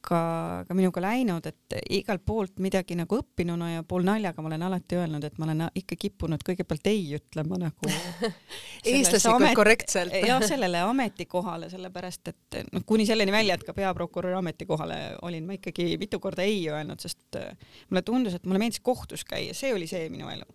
[0.01, 0.19] ka,
[0.67, 4.99] ka minuga läinud, et igalt poolt midagi nagu õppinuna ja pool naljaga ma olen alati
[4.99, 7.91] öelnud, et ma olen ikka kippunud kõigepealt ei ütlema nagu
[8.85, 9.57] eestlaslikult amet...
[9.59, 10.15] korrektselt.
[10.29, 15.57] Jah, sellele ametikohale, sellepärast et noh, kuni selleni välja, et ka peaprokuröri ametikohale olin ma
[15.59, 17.51] ikkagi mitu korda ei öelnud, sest äh,
[17.89, 20.47] mulle tundus, et mulle meeldis kohtus käia, see oli see minu elu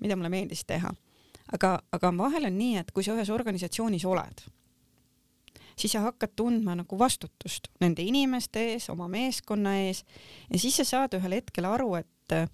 [0.00, 0.92] mida mulle meeldis teha.
[1.52, 4.42] aga, aga vahel on nii, et kui sa ühes organisatsioonis oled,
[5.78, 10.04] siis sa hakkad tundma nagu vastutust nende inimeste ees, oma meeskonna ees
[10.50, 12.48] ja siis sa saad ühel hetkel aru, et äh,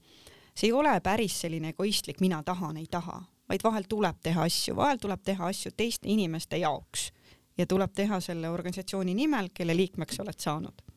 [0.55, 4.76] see ei ole päris selline egoistlik mina tahan, ei taha, vaid vahel tuleb teha asju,
[4.76, 7.11] vahel tuleb teha asju teiste inimeste jaoks
[7.59, 10.91] ja tuleb teha selle organisatsiooni nimel, kelle liikmeks oled saanud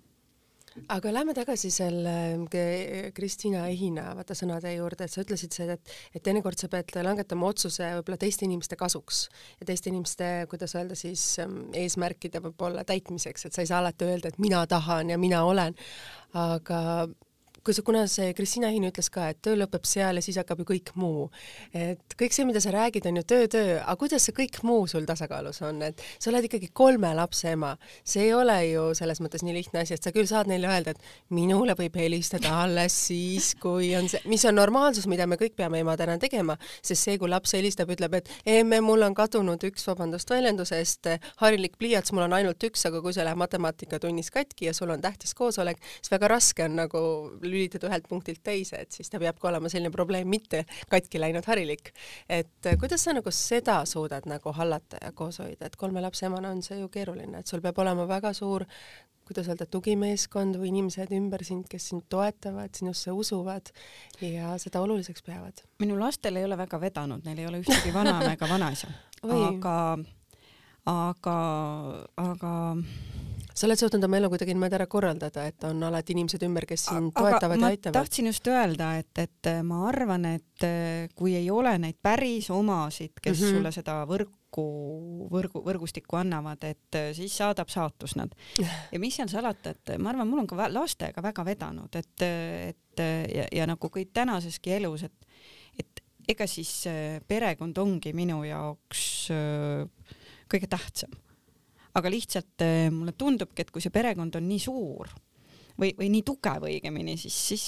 [0.92, 5.94] aga lähme tagasi selle äh, Kristiina Ehina vaata sõnade juurde, et sa ütlesid seda, et,
[6.16, 9.26] et teinekord sa pead langetama otsuse võib-olla teiste inimeste kasuks
[9.60, 14.08] ja teiste inimeste, kuidas öelda siis, ähm, eesmärkide võib-olla täitmiseks, et sa ei saa alati
[14.10, 15.78] öelda, et mina tahan ja mina olen,
[16.36, 16.82] aga
[17.66, 20.62] kui sa, kuna see Kristina Hin ütles ka, et töö lõpeb seal ja siis hakkab
[20.62, 21.30] ju kõik muu.
[21.74, 24.86] et kõik see, mida sa räägid, on ju töö, töö, aga kuidas see kõik muu
[24.88, 27.74] sul tasakaalus on, et sa oled ikkagi kolme lapse ema,
[28.06, 30.94] see ei ole ju selles mõttes nii lihtne asi, et sa küll saad neile öelda,
[30.94, 35.58] et minule võib helistada alles siis, kui on see, mis on normaalsus, mida me kõik
[35.58, 39.88] peame emadena tegema, sest see, kui laps helistab, ütleb, et emme, mul on kadunud üks,
[39.90, 41.10] vabandust väljenduse eest,
[41.42, 45.02] harilik pliiats, mul on ainult üks, aga kui see läheb matemaatikatunnis katki ja sul on
[45.02, 47.04] tähtis koosolek, siis väga raske on nagu
[47.56, 51.92] lülitada ühelt punktilt teise, et siis ta peabki olema selline probleem, mitte katki läinud harilik.
[52.30, 56.26] et äh, kuidas sa nagu seda suudad nagu hallata ja koos hoida, et kolme lapse
[56.26, 58.66] emana on see ju keeruline, et sul peab olema väga suur
[59.26, 63.72] kuidas öelda, tugimeeskond või inimesed ümber sind, kes sind toetavad, sinusse usuvad
[64.22, 65.64] ja seda oluliseks peavad.
[65.82, 68.92] minu lastel ei ole väga vedanud, neil ei ole ühtegi vanaema ega vanaisa,
[69.24, 69.78] aga,
[70.94, 71.38] aga,
[72.22, 72.54] aga
[73.56, 76.90] sa oled suutnud oma elu kuidagi niimoodi ära korraldada, et on alati inimesed ümber, kes
[76.90, 77.96] sind toetavad ja aitavad?
[78.02, 83.16] tahtsin just öelda, et, et ma arvan, et äh, kui ei ole neid päris omasid,
[83.22, 83.56] kes mm -hmm.
[83.56, 84.68] sulle seda võrku,
[85.32, 88.36] võrgu, võrgustikku annavad, et äh, siis saadab saatus nad.
[88.94, 93.06] ja mis seal salata, et ma arvan, mul on ka lastega väga vedanud, et, et
[93.36, 95.28] ja, ja nagu kõik tänaseski elus, et,
[95.80, 96.88] et ega siis
[97.28, 99.30] perekond ongi minu jaoks
[100.50, 101.25] kõige tähtsam
[101.96, 105.12] aga lihtsalt äh, mulle tundubki, et kui see perekond on nii suur
[105.80, 107.66] või, või nii tugev õigemini, siis, siis,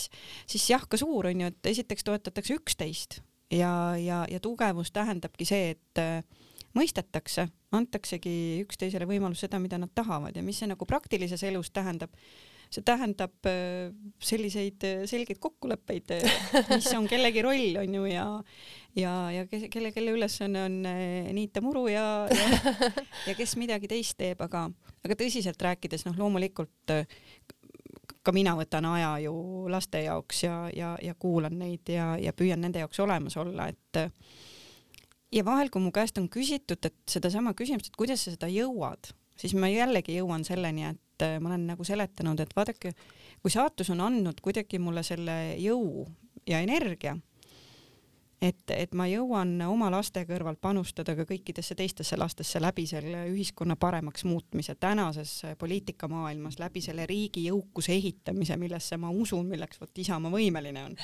[0.47, 5.47] siis jah, ka suur on ju, et esiteks toetatakse üksteist ja, ja, ja tugevus tähendabki
[5.47, 6.21] see, et äh,
[6.77, 10.35] mõistetakse, antaksegi üksteisele võimalus seda, mida nad tahavad.
[10.35, 12.13] Ja mis see nagu praktilises elus tähendab
[12.69, 18.25] see tähendab äh, selliseid äh, selgeid kokkuleppeid, äh, mis on kellegi roll, on ju, ja
[18.97, 20.79] ja, ja kelle, kelle ülesanne on
[21.37, 22.83] niita muru ja, ja,
[23.27, 24.65] ja kes midagi teist teeb, aga,
[25.05, 26.95] aga tõsiselt rääkides, noh, loomulikult
[28.25, 29.33] ka mina võtan aja ju
[29.71, 34.01] laste jaoks ja, ja, ja kuulan neid ja, ja püüan nende jaoks olemas olla, et
[35.31, 39.13] ja vahel, kui mu käest on küsitud, et sedasama küsimust, et kuidas sa seda jõuad,
[39.37, 42.93] siis ma jällegi jõuan selleni, et et äh, ma olen nagu seletanud, et vaadake,
[43.41, 46.05] kui saatus on andnud kuidagi mulle selle jõu
[46.47, 47.15] ja energia,
[48.41, 53.75] et, et ma jõuan oma laste kõrvalt panustada ka kõikidesse teistesse lastesse läbi selle ühiskonna
[53.81, 60.31] paremaks muutmise tänases poliitikamaailmas, läbi selle riigi jõukuse ehitamise, millesse ma usun, milleks vot Isamaa
[60.33, 60.95] võimeline on.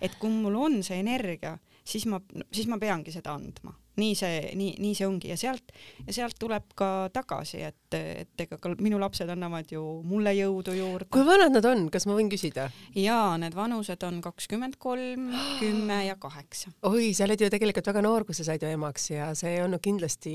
[0.00, 4.38] et kui mul on see energia, siis ma, siis ma peangi seda andma nii see,
[4.58, 5.72] nii, nii see ongi ja sealt,
[6.06, 10.74] ja sealt tuleb ka tagasi, et, et ega ka minu lapsed annavad ju mulle jõudu
[10.76, 11.10] juurde.
[11.14, 12.68] kui vanad nad on, kas ma võin küsida?
[12.96, 15.30] jaa, need vanused on kakskümmend kolm,
[15.62, 16.72] kümme ja kaheksa.
[16.88, 19.62] oi, sa oled ju tegelikult väga noor, kui sa said ju emaks ja see ei
[19.66, 20.34] olnud kindlasti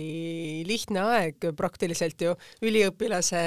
[0.68, 3.44] lihtne aeg praktiliselt ju üliõpilase,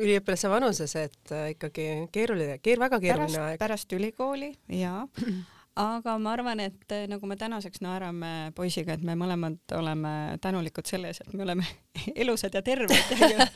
[0.00, 3.62] üliõpilase vanuses, et ikkagi keeruline, keer-, väga keeruline pärast, aeg.
[3.64, 5.06] pärast ülikooli, jaa
[5.78, 10.88] aga ma arvan, et eh, nagu me tänaseks naerame poisiga, et me mõlemad oleme tänulikud
[10.88, 11.66] selle ees, et me oleme
[12.22, 13.46] elusad ja terved ja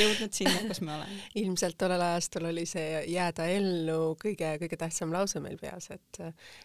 [0.00, 1.20] jõudnud sinna, kus me oleme.
[1.42, 6.20] ilmselt tollel ajastul oli see jääda ellu kõige-kõige tähtsam lause meil peas, et,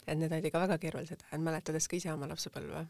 [0.07, 2.85] et need olid ikka väga keerulised mäletades ka ise oma lapsepõlve?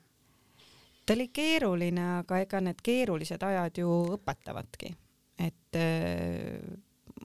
[1.05, 4.93] ta oli keeruline, aga ega need keerulised ajad ju õpetavadki,
[5.41, 6.59] et äh,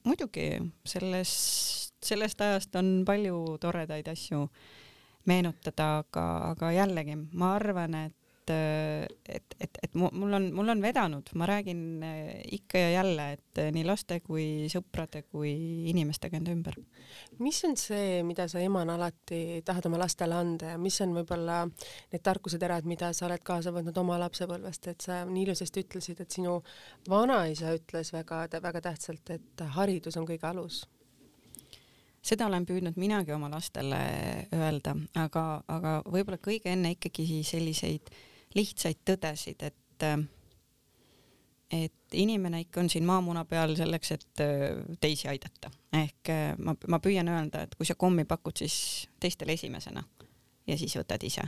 [0.05, 0.49] muidugi
[0.85, 4.47] sellest sellest ajast on palju toredaid asju
[5.27, 8.15] meenutada, aga, aga jällegi ma arvan, et
[8.49, 13.61] et, et, et mul on, mul on vedanud, ma räägin eh, ikka ja jälle, et
[13.75, 15.51] nii laste kui sõprade kui
[15.91, 16.79] inimestega enda ümber.
[17.43, 21.65] mis on see, mida sa emana alati tahad oma lastele anda ja mis on võib-olla
[21.67, 26.39] need tarkuseterad, mida sa oled kaasa võtnud oma lapsepõlvest, et sa nii ilusasti ütlesid, et
[26.39, 26.61] sinu
[27.11, 30.85] vanaisa ütles väga, väga tähtsalt, et haridus on kõige alus
[32.27, 33.99] seda olen püüdnud minagi oma lastele
[34.55, 38.11] öelda, aga, aga võib-olla kõige enne ikkagi selliseid
[38.57, 40.07] lihtsaid tõdesid, et
[41.75, 44.43] et inimene ikka on siin maamuna peal selleks, et
[45.01, 45.71] teisi aidata.
[45.93, 46.31] ehk
[46.63, 50.05] ma, ma püüan öelda, et kui sa kommi pakud, siis teistele esimesena
[50.67, 51.43] ja siis võtad ise.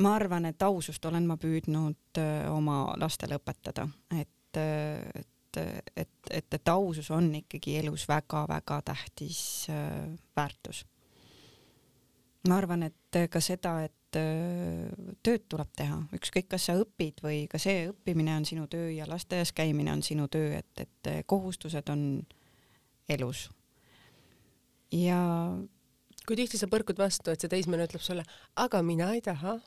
[0.00, 2.20] ma arvan, et ausust olen ma püüdnud
[2.50, 3.88] oma lastele õpetada,
[4.20, 4.60] et,
[5.56, 10.84] et et, et, et, ausus on ikkagi elus väga-väga tähtis äh, väärtus.
[12.48, 14.88] ma arvan, et ka seda, et äh,
[15.22, 19.08] tööd tuleb teha, ükskõik, kas sa õpid või ka see õppimine on sinu töö ja
[19.08, 22.22] lasteaias käimine on sinu töö, et, et kohustused on
[23.08, 23.48] elus.
[24.92, 25.20] ja
[26.26, 28.24] kui tihti sa põrkud vastu, et see teismeline ütleb sulle,
[28.56, 29.58] aga mina ei taha?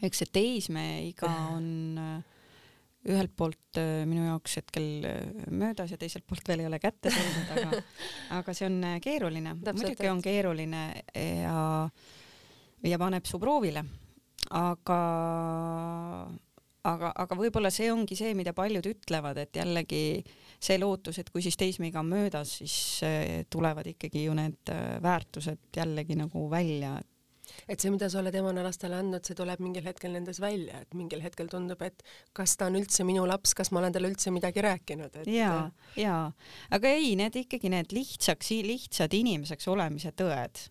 [0.00, 2.38] eks see teismeiga on äh,
[3.08, 7.12] ühelt poolt äh, minu jaoks hetkel äh, möödas ja teiselt poolt veel ei ole kätte
[7.14, 7.80] tulnud, aga,
[8.40, 10.84] aga see on äh, keeruline, muidugi on keeruline
[11.16, 11.62] ja,
[12.84, 13.84] ja paneb su proovile,
[14.60, 15.00] aga,
[16.92, 20.02] aga, aga võib-olla see ongi see, mida paljud ütlevad, et jällegi
[20.60, 23.00] see lootus, et kui siis teismeiga on möödas, siis
[23.48, 27.09] tulevad ikkagi ju need väärtused jällegi nagu välja, et
[27.68, 30.96] et see, mida sa oled emana lastele andnud, see tuleb mingil hetkel nendes välja, et
[30.98, 32.04] mingil hetkel tundub, et
[32.36, 35.30] kas ta on üldse minu laps, kas ma olen talle üldse midagi rääkinud et....
[35.30, 35.54] ja,
[35.98, 36.18] ja,
[36.70, 40.66] aga ei, need ikkagi need lihtsaks, lihtsad inimeseks olemise tõed.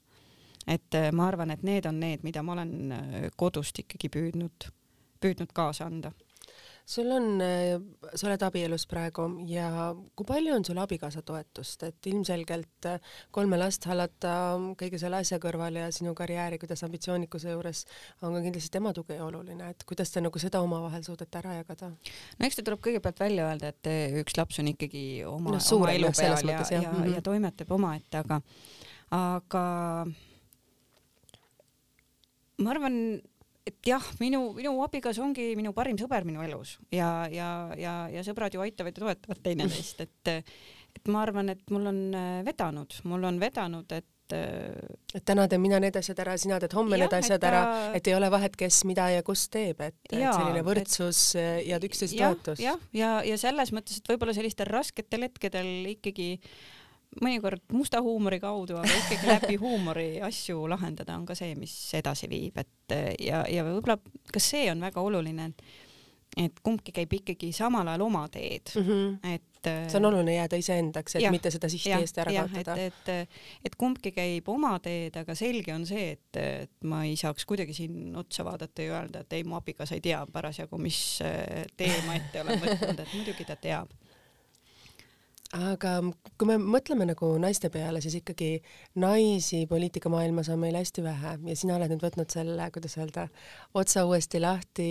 [0.69, 4.71] et äh, ma arvan, et need on need, mida ma olen äh, kodust ikkagi püüdnud,
[5.19, 6.13] püüdnud kaasa anda
[6.89, 7.75] sul on, äh,
[8.15, 13.59] sa oled abielus praegu ja kui palju on sul abikaasa toetust, et ilmselgelt äh, kolme
[13.61, 14.33] last hallata
[14.79, 17.83] kõige selle asja kõrval ja sinu karjääri, kuidas ambitsioonikuse juures
[18.23, 21.91] on ka kindlasti tema tugi oluline, et kuidas te nagu seda omavahel suudate ära jagada?
[21.93, 23.91] no eks ta tuleb kõigepealt välja öelda, et
[24.23, 27.15] üks laps on ikkagi oma no,, oma elu peal ja, mõttes, ja, ja, mm -hmm.
[27.19, 28.41] ja toimetab omaette, aga,
[29.19, 29.65] aga
[32.59, 32.97] ma arvan,
[33.69, 38.25] et jah, minu, minu abikaasa ongi minu parim sõber minu elus ja, ja, ja, ja
[38.25, 40.31] sõbrad ju aitavad ja toetavad teineteist, et,
[40.99, 45.47] et ma arvan, et mul on äh, vedanud, mul on vedanud, et äh, et täna
[45.49, 47.51] teen mina need asjad ära, sina teed homme ja, need asjad ta...
[47.51, 47.61] ära,
[47.97, 51.61] et ei ole vahet, kes mida ja kus teeb, et, et selline võrdsus et, äh,
[51.71, 52.61] ja üksteise toetus.
[52.63, 56.59] jah, ja, ja, ja selles mõttes, et võib-olla sellistel rasketel hetkedel ikkagi äh,
[57.23, 62.29] mõnikord musta huumori kaudu, aga ikkagi läbi huumori asju lahendada on ka see, mis edasi
[62.29, 63.97] viib, et ja, ja võib-olla
[64.33, 65.49] ka see on väga oluline,
[66.37, 69.31] et kumbki käib ikkagi samal ajal oma teed mm, -hmm.
[69.33, 72.75] et see on oluline jääda iseendaks, et ja, mitte seda sihti eest ära ja, kaotada.
[72.77, 77.17] et, et, et kumbki käib oma teed, aga selge on see, et, et ma ei
[77.19, 81.01] saaks kuidagi siin otsa vaadata ja öelda, et ei, mu abikaasa ei tea parasjagu, mis
[81.77, 83.97] tee ma ette olen võtnud, et muidugi ta teab
[85.57, 85.93] aga
[86.37, 88.49] kui me mõtleme nagu naiste peale, siis ikkagi
[89.01, 93.25] naisi poliitikamaailmas on meil hästi vähe ja sina oled nüüd võtnud selle, kuidas öelda,
[93.73, 94.89] otsa uuesti lahti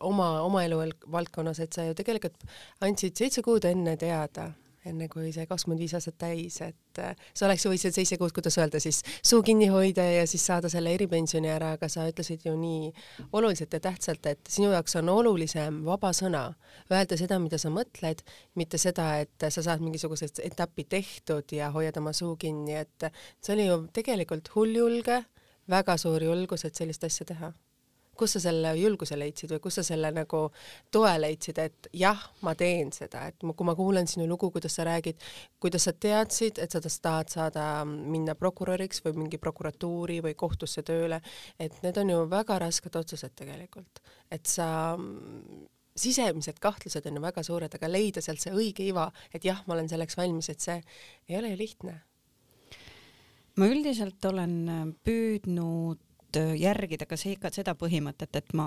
[0.00, 0.78] oma, oma elu
[1.10, 2.46] valdkonnas, et sa ju tegelikult
[2.86, 4.52] andsid seitse kuud enne teada,
[4.88, 8.58] enne kui sai kakskümmend viis aastat täis, et äh, sa oleks võinud seitse kuud, kuidas
[8.60, 12.54] öelda siis, suu kinni hoida ja siis saada selle eripensioni ära, aga sa ütlesid ju
[12.58, 12.92] nii
[13.32, 16.44] oluliselt ja tähtsalt, et sinu jaoks on olulisem vaba sõna,
[16.92, 18.24] öelda seda, mida sa mõtled,
[18.60, 23.56] mitte seda, et sa saad mingisugused etapid tehtud ja hoiad oma suu kinni, et see
[23.56, 25.22] oli ju tegelikult hulljulge,
[25.70, 27.54] väga suur julgus, et sellist asja teha
[28.18, 30.44] kus sa selle julguse leidsid või kus sa selle nagu
[30.94, 34.86] toe leidsid, et jah, ma teen seda, et kui ma kuulen sinu lugu, kuidas sa
[34.88, 35.20] räägid,
[35.62, 41.20] kuidas sa teadsid, et sa tahad saada minna prokuröriks või mingi prokuratuuri või kohtusse tööle,
[41.58, 44.96] et need on ju väga rasked otsused tegelikult, et sa
[45.94, 49.76] sisemised kahtlused on ju väga suured, aga leida sealt see õige iva, et jah, ma
[49.76, 50.80] olen selleks valmis, et see
[51.28, 52.00] ei ole ju lihtne.
[53.54, 54.56] Ma üldiselt olen
[55.06, 56.00] püüdnud
[56.36, 58.66] Äh, järgida ka see, ka seda põhimõtet, et ma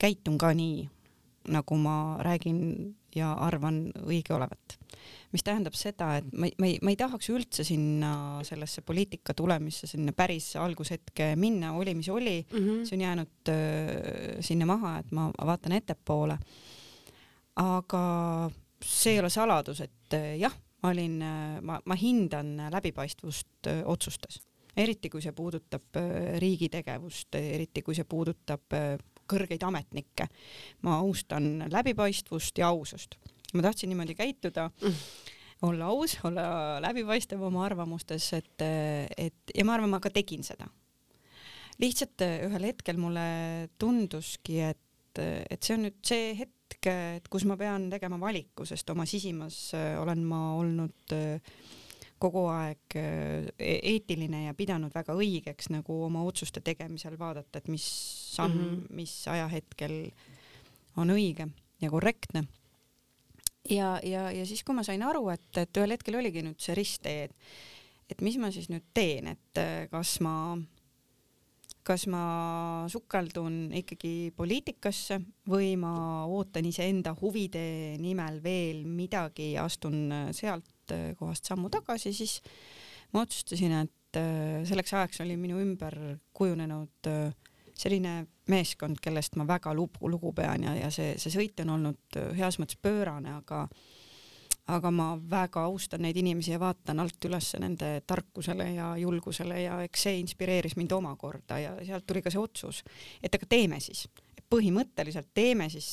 [0.00, 0.84] käitun ka nii,
[1.54, 4.78] nagu ma räägin ja arvan õige olevat.
[5.34, 9.88] mis tähendab seda, et ma, ma ei, ma ei tahaks üldse sinna sellesse poliitika tulemisse,
[9.90, 12.84] sinna päris algushetke minna, oli mis oli mm, -hmm.
[12.86, 16.38] see on jäänud äh, sinna maha, et ma vaatan ettepoole.
[17.56, 18.50] aga
[18.82, 23.82] see ei ole saladus, et äh, jah, ma olin, äh, ma, ma hindan läbipaistvust äh,
[23.84, 24.40] otsustes
[24.76, 28.94] eriti kui see puudutab äh, riigi tegevust, eriti kui see puudutab äh,
[29.30, 30.28] kõrgeid ametnikke.
[30.82, 33.16] ma austan läbipaistvust ja ausust.
[33.54, 34.98] ma tahtsin niimoodi käituda mm.,
[35.64, 38.64] olla aus, olla läbipaistev oma arvamustes, et,
[39.16, 40.66] et ja ma arvan, ma ka tegin seda.
[41.80, 47.46] lihtsalt äh, ühel hetkel mulle tunduski, et, et see on nüüd see hetk, et kus
[47.48, 49.70] ma pean tegema valiku, sest oma sisimas
[50.02, 51.56] olen ma olnud äh,
[52.22, 57.70] kogu aeg äh, e-, eetiline ja pidanud väga õigeks nagu oma otsuste tegemisel vaadata, et
[57.72, 57.86] mis
[58.34, 58.98] samm mm, -hmm.
[59.00, 59.96] mis ajahetkel
[60.96, 61.48] on õige
[61.82, 62.44] ja korrektne.
[63.70, 66.74] ja, ja, ja siis, kui ma sain aru, et, et ühel hetkel oligi nüüd see
[66.74, 67.34] risttee, et,
[68.10, 70.58] et mis ma siis nüüd teen, et äh, kas ma
[71.84, 75.18] kas ma sukeldun ikkagi poliitikasse
[75.52, 80.73] või ma ootan iseenda huvide nimel veel midagi ja astun äh, sealt
[81.18, 82.40] kohast sammu tagasi, siis
[83.14, 85.96] ma otsustasin, et äh, selleks ajaks oli minu ümber
[86.36, 87.34] kujunenud äh,
[87.74, 92.18] selline meeskond, kellest ma väga lugu, lugu pean ja, ja see, see sõit on olnud
[92.38, 93.64] heas mõttes pöörane, aga
[94.72, 99.80] aga ma väga austan neid inimesi ja vaatan alt üles nende tarkusele ja julgusele ja
[99.84, 102.80] eks see inspireeris mind omakorda ja sealt tuli ka see otsus,
[103.22, 104.06] et aga teeme siis
[104.54, 105.88] põhimõtteliselt teeme siis,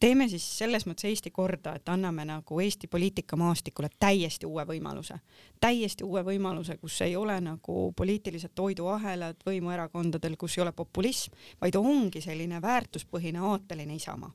[0.00, 5.16] teeme siis selles mõttes Eesti korda, et anname nagu Eesti poliitikamaastikule täiesti uue võimaluse,
[5.60, 11.76] täiesti uue võimaluse, kus ei ole nagu poliitilised toiduahelad võimuerakondadel, kus ei ole populism, vaid
[11.80, 14.32] ongi selline väärtuspõhine aateline isamaa.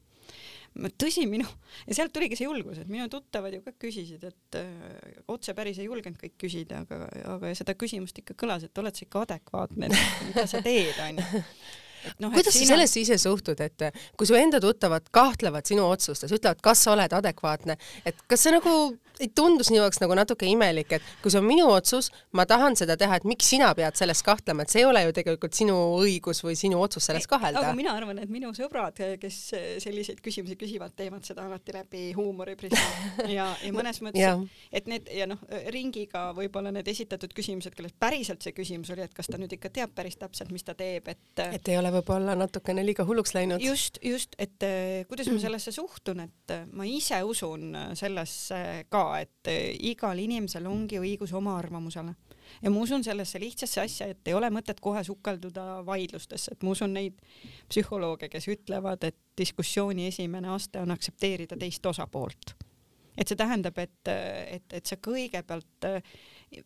[1.02, 1.47] Tõsi, minu
[1.88, 5.56] ja sealt tuligi see julgus, et minu tuttavad ju ka küsisid, et öö, äh, otse
[5.58, 9.25] päris ei julgenud kõik küsida, aga, aga seda küsimust ikka kõlas, et oled sa ikka
[9.25, 9.89] adekvaatne,
[10.30, 11.25] mida sa teed, onju
[12.19, 12.65] no, kuidas sina...
[12.65, 16.95] sa sellesse ise suhtud, et kui su enda tuttavad kahtlevad sinu otsustes, ütlevad, kas sa
[16.95, 17.77] oled adekvaatne,
[18.08, 18.75] et kas see nagu
[19.19, 22.77] ei tundus nii oleks nagu natuke imelik, et kui see on minu otsus, ma tahan
[22.79, 25.75] seda teha, et miks sina pead selles kahtlema, et see ei ole ju tegelikult sinu
[26.00, 27.60] õigus või sinu otsus selles kahelda.
[27.60, 29.39] aga mina arvan, et minu sõbrad, kes
[29.83, 35.27] selliseid küsimusi küsivad, teevad seda alati läbi huumoriprisma ja, ja mõnes mõttes, et need ja
[35.29, 35.41] noh,
[35.73, 39.73] ringiga võib-olla need esitatud küsimused, kellest päriselt see küsimus oli, et kas ta nüüd ikka
[39.81, 41.98] teab päris täpselt, mis ta teeb, et et ei ole võib-olla
[42.39, 43.62] natukene liiga hulluks läinud.
[43.63, 49.04] just, just, et eh, kuidas ma sellesse suhtun, et eh, ma ise usun sellesse ka,
[49.21, 49.52] et
[49.91, 52.15] igal inimesel ongi õigus oma arvamusele
[52.62, 56.73] ja ma usun sellesse lihtsasse asja, et ei ole mõtet kohe sukelduda vaidlustesse, et ma
[56.73, 57.19] usun neid
[57.69, 62.56] psühholooge, kes ütlevad, et diskussiooni esimene aste on aktsepteerida teist osapoolt.
[63.19, 65.87] et see tähendab, et, et, et sa kõigepealt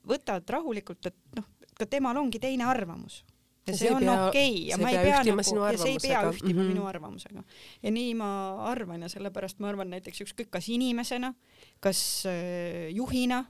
[0.07, 3.23] võtad rahulikult, et noh, ka temal ongi teine arvamus
[3.67, 4.67] ja see, see on okei okay.
[4.69, 6.71] ja ma ei pea nagu, ja see ei pea ühtima mm -hmm.
[6.73, 7.43] minu arvamusega.
[7.83, 8.29] ja nii ma
[8.71, 11.33] arvan ja sellepärast ma arvan näiteks ükskõik kas inimesena,
[11.79, 13.45] kas äh, juhina,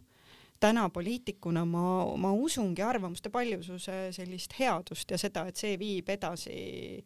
[0.60, 7.04] täna poliitikuna ma, ma usungi arvamuste paljususe sellist headust ja seda, et see viib edasi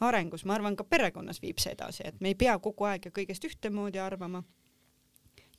[0.00, 3.14] arengus, ma arvan, ka perekonnas viib see edasi, et me ei pea kogu aeg ja
[3.18, 4.42] kõigest ühtemoodi arvama.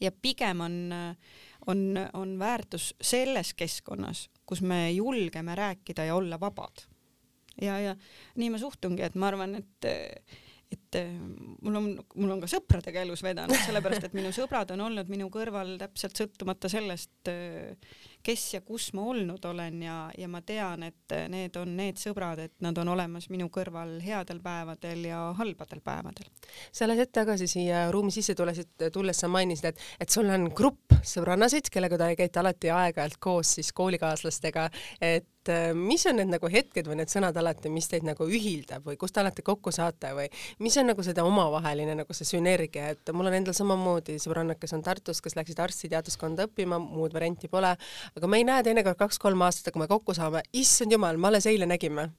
[0.01, 0.93] Ja pigem on,
[1.67, 1.79] on,
[2.13, 6.87] on väärtus selles keskkonnas kus me julgeme rääkida ja olla vabad.
[7.61, 7.95] ja, ja
[8.35, 9.87] nii ma suhtungi, et ma arvan, et
[10.71, 10.97] et
[11.63, 15.29] mul on, mul on ka sõpradega elus vedanud, sellepärast et minu sõbrad on olnud minu
[15.31, 17.29] kõrval täpselt sõltumata sellest,
[18.23, 22.41] kes ja kus ma olnud olen ja, ja ma tean, et need on need sõbrad,
[22.43, 26.27] et nad on olemas minu kõrval headel päevadel ja halbadel päevadel.
[26.71, 30.97] sa hetk tagasi siia ruumi sisse tulesid, tulles sa mainisid, et, et sul on grupp
[31.03, 34.69] sõbrannasid, kellega te käite alati aeg-ajalt koos siis koolikaaslastega,
[35.01, 35.31] et
[35.77, 39.15] mis on need nagu hetked või need sõnad alati, mis teid nagu ühildab või kust
[39.15, 40.27] te alati kokku saate või
[40.63, 44.75] mis on nagu seda omavaheline nagu see sünergia, et mul on endal samamoodi sõbrannad, kes
[44.77, 47.75] on Tartus, kes läksid arstiteaduskonda õppima, muud varianti pole,
[48.15, 51.49] aga me ei näe teinekord kaks-kolm aastat, aga me kokku saame, issand jumal, me alles
[51.49, 52.11] eile nägime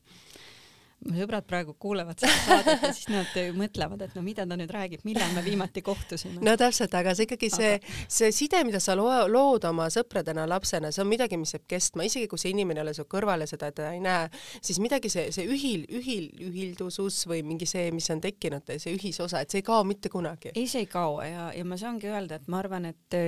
[1.07, 4.73] mu sõbrad praegu kuulevad seda saadet ja siis nad mõtlevad, et no mida ta nüüd
[4.75, 6.41] räägib, millal me viimati kohtusime.
[6.45, 10.49] no täpselt, aga see ikkagi see aga..., see side, mida sa loo, lood oma sõpradena
[10.51, 13.45] lapsena, see on midagi, mis jääb kestma, isegi kui see inimene ei ole su kõrval
[13.45, 14.27] ja seda ta ei näe,
[14.59, 19.45] siis midagi see, see ühil, ühil, ühildusus või mingi see, mis on tekkinud, see ühisosa,
[19.45, 20.55] et see ei kao mitte kunagi.
[20.55, 23.19] ei, see ei kao ja, ja ma saangi öelda, et ma arvan, et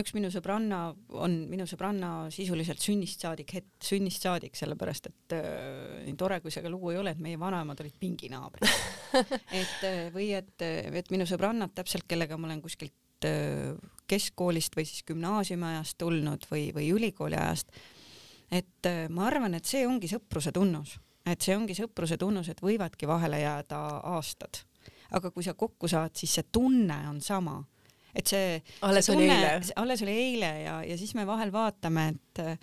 [0.00, 0.80] üks minu sõbranna
[1.22, 6.64] on minu sõbranna sisuliselt sünnist saadik, sünnist saadik, sellepärast et äh, nii tore, kui see
[6.64, 8.66] ka lugu ei ole, et meie vanaemad olid pinginaabrid
[9.60, 13.74] et äh, või et, et minu sõbrannad täpselt, kellega ma olen kuskilt äh,
[14.10, 17.70] keskkoolist või siis gümnaasiumi ajast tulnud või, või ülikooli ajast,
[18.50, 22.62] et äh, ma arvan, et see ongi sõpruse tunnus, et see ongi sõpruse tunnus, et
[22.62, 23.80] võivadki vahele jääda
[24.14, 24.64] aastad,
[25.14, 27.60] aga kui sa kokku saad, siis see tunne on sama
[28.14, 29.76] et see alles see tunne, oli eile.
[29.82, 32.58] alles oli eile ja, ja siis me vahel vaatame, et äh,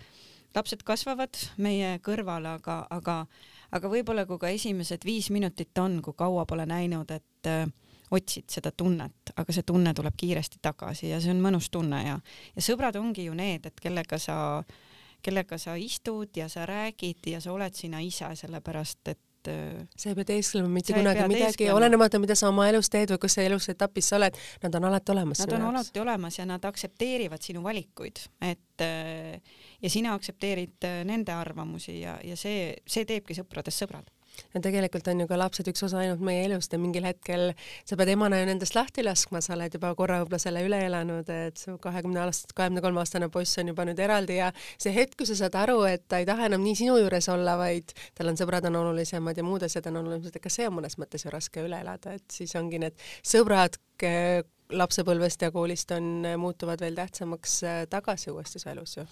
[0.56, 3.22] lapsed kasvavad meie kõrval, aga, aga,
[3.72, 7.66] aga võib-olla kui ka esimesed viis minutit on, kui kaua pole näinud, et äh,
[8.12, 12.16] otsid seda tunnet, aga see tunne tuleb kiiresti tagasi ja see on mõnus tunne ja,
[12.56, 14.36] ja sõbrad ongi ju need, et kellega sa,
[15.24, 19.86] kellega sa istud ja sa räägid ja sa oled sina ise, sellepärast et et äh,
[19.96, 23.36] sa ei pea teesklema mitte kunagi midagi, olenemata, mida sa oma elus teed või kus
[23.36, 25.42] sa elus etapis sa oled, nad on alati olemas.
[25.42, 25.74] Nad on jaoks.
[25.74, 29.38] alati olemas ja nad aktsepteerivad sinu valikuid, et äh,
[29.82, 34.10] ja sina aktsepteerid äh, nende arvamusi ja, ja see, see teebki sõpradest sõbrad
[34.54, 37.52] ja tegelikult on ju ka lapsed üks osa ainult meie elust ja mingil hetkel
[37.88, 41.28] sa pead emana ju nendest lahti laskma, sa oled juba korra võib-olla selle üle elanud,
[41.48, 45.16] et su kahekümne aastast, kahekümne kolme aastane poiss on juba nüüd eraldi ja see hetk,
[45.20, 48.32] kui sa saad aru, et ta ei taha enam nii sinu juures olla, vaid tal
[48.32, 51.26] on sõbrad on olulisemad ja muud asjad on olulised, et ka see on mõnes mõttes
[51.26, 53.78] ju raske üle elada, et siis ongi need sõbrad,
[54.72, 59.04] lapsepõlvest ja koolist on, muutuvad veel tähtsamaks äh, tagasi uuesti su elus ju.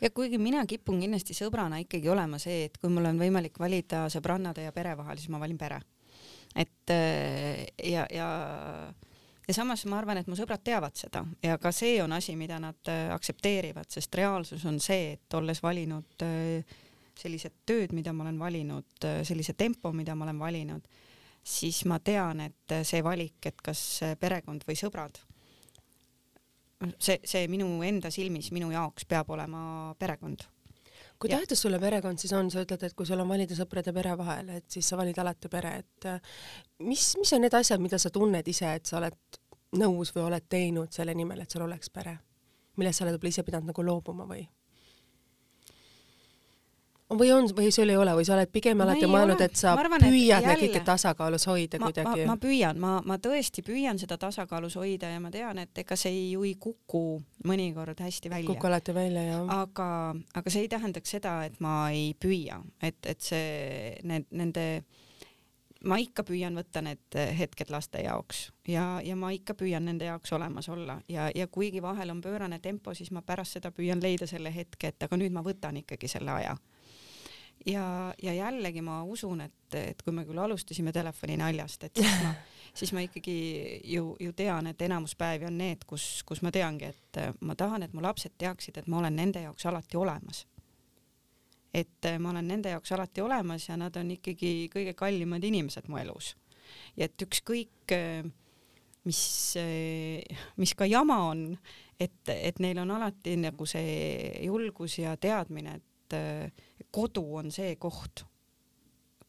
[0.00, 4.06] ja kuigi mina kipun kindlasti sõbrana ikkagi olema see, et kui mul on võimalik valida
[4.12, 5.80] sõbrannade ja pere vahel, siis ma valin pere.
[6.56, 8.28] et äh, ja, ja
[9.48, 12.58] ja samas ma arvan, et mu sõbrad teavad seda ja ka see on asi, mida
[12.60, 16.26] nad äh, aktsepteerivad, sest reaalsus on see, et olles valinud
[17.14, 20.88] sellised tööd, mida ma olen valinud, sellise tempo, mida ma olen valinud
[21.44, 23.80] siis ma tean, et see valik, et kas
[24.20, 25.20] perekond või sõbrad,
[26.98, 30.48] see, see minu enda silmis, minu jaoks peab olema perekond.
[31.18, 34.16] kui tähtis sulle perekond siis on, sa ütled, et kui sul on valida sõprade pere
[34.18, 36.08] vahel, et siis sa valid alati pere, et
[36.82, 39.38] mis, mis on need asjad, mida sa tunned ise, et sa oled
[39.78, 42.18] nõus või oled teinud selle nimel, et sul oleks pere,
[42.76, 44.44] millest sa oled võib-olla ise pidanud nagu loobuma või?
[47.18, 49.84] Või on, või sul ei ole või sa oled pigem alati mõelnud, et sa Ma
[49.84, 52.26] arvan, püüad neid kõike tasakaalus hoida ma, kuidagi?
[52.28, 56.12] ma püüan, ma, ma tõesti püüan seda tasakaalus hoida ja ma tean, et ega see
[56.12, 57.04] ei, ju ei kuku
[57.48, 58.48] mõnikord hästi välja.
[58.50, 59.88] kukku alati välja ja aga,
[60.34, 64.66] aga see ei tähendaks seda, et ma ei püüa, et, et see, need, nende,
[65.84, 70.32] ma ikka püüan võtta need hetked laste jaoks ja, ja ma ikka püüan nende jaoks
[70.32, 70.98] olemas olla.
[71.08, 74.92] Ja, ja kuigi vahel on pöörane tempo, siis ma pärast seda püüan leida selle hetke,
[74.92, 76.56] et aga nüüd ma võtan ikkagi selle aja.
[77.66, 82.16] Ja, ja jällegi ma usun, et, et kui me küll alustasime telefoni naljast, et siis
[82.22, 82.32] ma,
[82.78, 83.36] siis ma ikkagi
[83.94, 87.86] ju, ju tean, et enamus päevi on need, kus, kus ma teangi, et ma tahan,
[87.86, 90.46] et mu lapsed teaksid, et ma olen nende jaoks alati olemas.
[91.74, 95.98] et ma olen nende jaoks alati olemas ja nad on ikkagi kõige kallimad inimesed mu
[95.98, 96.36] elus.
[96.96, 97.96] ja et ükskõik,
[99.04, 99.22] mis,
[100.56, 101.48] mis ka jama on,
[102.00, 105.93] et, et neil on alati nagu see julgus ja teadmine, et
[106.94, 108.24] kodu on see koht,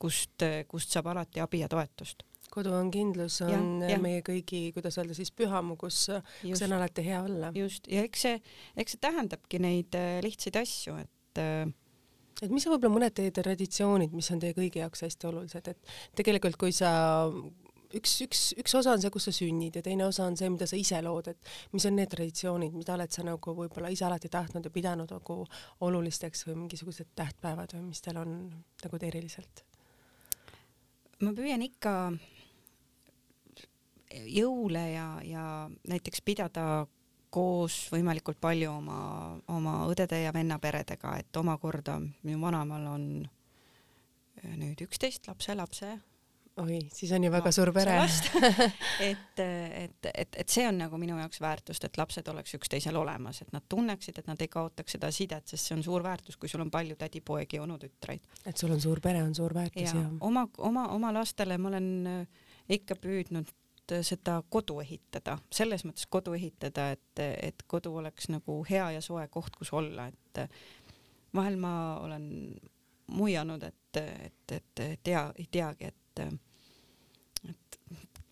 [0.01, 2.25] kust, kust saab alati abi ja toetust.
[2.55, 3.99] kodu on kindlus, on jah.
[4.01, 7.51] meie kõigi, kuidas öelda siis, pühamu, kus, kus just, on alati hea olla.
[7.55, 8.43] just ja eks see,
[8.77, 11.65] eks see tähendabki neid äh, lihtsaid asju, et äh,
[12.43, 15.93] et mis on võib-olla mõned teie traditsioonid, mis on teie kõigi jaoks hästi olulised, et
[16.19, 16.91] tegelikult kui sa
[17.95, 20.67] üks, üks, üks osa on see, kus sa sünnid ja teine osa on see, mida
[20.69, 24.31] sa ise lood, et mis on need traditsioonid, mida oled sa nagu võib-olla ise alati
[24.31, 25.37] tahtnud ja pidanud nagu
[25.87, 28.37] olulisteks või mingisugused tähtpäevad või mis teil on
[28.83, 29.65] nagu eriliselt?
[31.23, 31.91] ma püüan ikka
[34.35, 35.45] jõule ja, ja
[35.87, 36.85] näiteks pidada
[37.35, 38.99] koos võimalikult palju oma,
[39.51, 43.07] oma õdede ja vennaperedega, et omakorda minu vanaemal on
[44.59, 45.95] nüüd üksteist lapselapse
[46.61, 47.95] oi, siis on ju väga suur pere.
[49.09, 53.41] et, et, et, et see on nagu minu jaoks väärtust, et lapsed oleks üksteisel olemas,
[53.43, 56.51] et nad tunneksid, et nad ei kaotaks seda sidet, sest see on suur väärtus, kui
[56.51, 58.23] sul on palju tädipoegi ja onutütreid.
[58.45, 61.69] et sul on suur pere, on suur väärtus ja ja oma, oma, oma lastele ma
[61.73, 62.47] olen äh,
[62.77, 63.51] ikka püüdnud
[63.91, 69.03] äh, seda kodu ehitada, selles mõttes kodu ehitada, et, et kodu oleks nagu hea ja
[69.03, 70.63] soe koht, kus olla, et äh,
[71.35, 72.31] vahel ma olen
[73.11, 76.01] muianud, et, et, et tea, ei teagi, et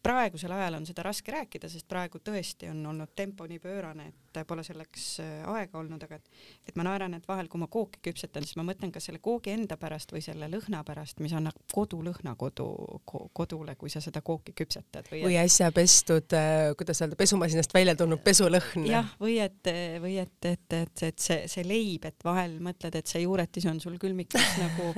[0.04, 4.22] praegusel ajal on seda raske rääkida, sest praegu tõesti on olnud tempo nii pöörane, et
[4.48, 6.32] pole selleks äh, aega olnud, aga et,
[6.68, 9.54] et ma naeran, et vahel, kui ma kooki küpsetan, siis ma mõtlen kas selle koogi
[9.54, 12.68] enda pärast või selle lõhna pärast, mis annab kodulõhna kodu
[13.06, 16.34] ko,, kodule, kui sa seda kooki küpsetad või, või äsja pestud,
[16.80, 18.88] kuidas öelda, pesumasinast välja tulnud pesulõhn.
[18.90, 19.72] jah, või et,
[20.04, 23.80] või et, et, et, et see, see leib, et vahel mõtled, et see juuretis on
[23.84, 24.92] sul külmikus nagu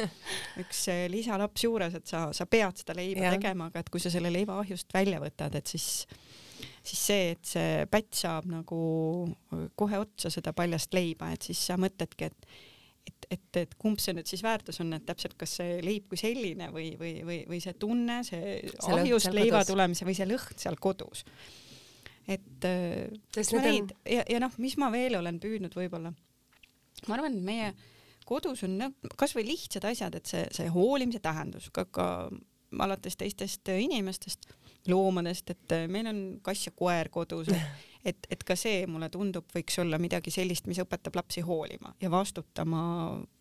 [0.61, 3.37] üks äh, lisalaps juures, et sa, sa pead seda leiba Jah.
[3.37, 6.05] tegema, aga et kui sa selle leiva ahjust välja võtad, et siis
[6.85, 8.79] siis see, et see pätt saab nagu
[9.75, 12.49] kohe otsa seda paljast leiba, et siis sa mõtledki, et
[13.05, 16.17] et, et, et kumb see nüüd siis väärtus on, et täpselt kas see leib kui
[16.19, 19.69] selline või, või, või, või see tunne, see, ahjust leiva kodus.
[19.69, 21.21] tulemise või see lõhn seal kodus.
[22.25, 25.77] et äh, Sest ma need on- neid ja, ja noh, mis ma veel olen püüdnud
[25.77, 26.15] võib-olla,
[27.05, 27.69] ma arvan, et meie
[28.25, 32.07] kodus on noh, kasvõi lihtsad asjad, et see, see hoolimise tähendus ka, ka
[32.81, 34.49] alates teistest inimestest,
[34.91, 37.49] loomadest, et meil on kass ja koer kodus,
[38.09, 42.11] et, et, ka see mulle tundub, võiks olla midagi sellist, mis õpetab lapsi hoolima ja
[42.11, 42.83] vastutama,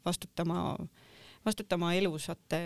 [0.06, 0.62] vastutama,
[1.44, 2.62] vastutama elusate,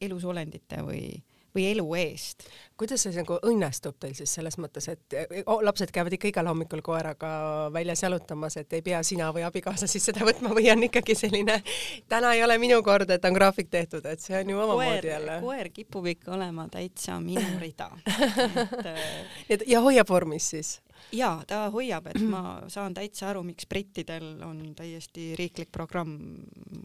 [0.00, 1.08] elusolendite või,
[1.56, 2.46] või elu eest.
[2.76, 5.14] kuidas see nagu õnnestub teil siis selles mõttes, et
[5.48, 7.30] o, lapsed käivad ikka igal hommikul koeraga
[7.72, 11.62] väljas jalutamas, et ei pea sina või abikaasa siis seda võtma või on ikkagi selline,
[12.08, 15.40] täna ei ole minu kord, et on graafik tehtud, et see on ju omamoodi jälle.
[15.40, 17.90] koer kipub ikka olema täitsa minu rida.
[18.06, 19.00] äh,
[19.48, 20.76] Et- ja hoiab vormis siis?
[21.12, 26.16] Jaa, ta hoiab, et ma saan täitsa aru, miks brittidel on täiesti riiklik programm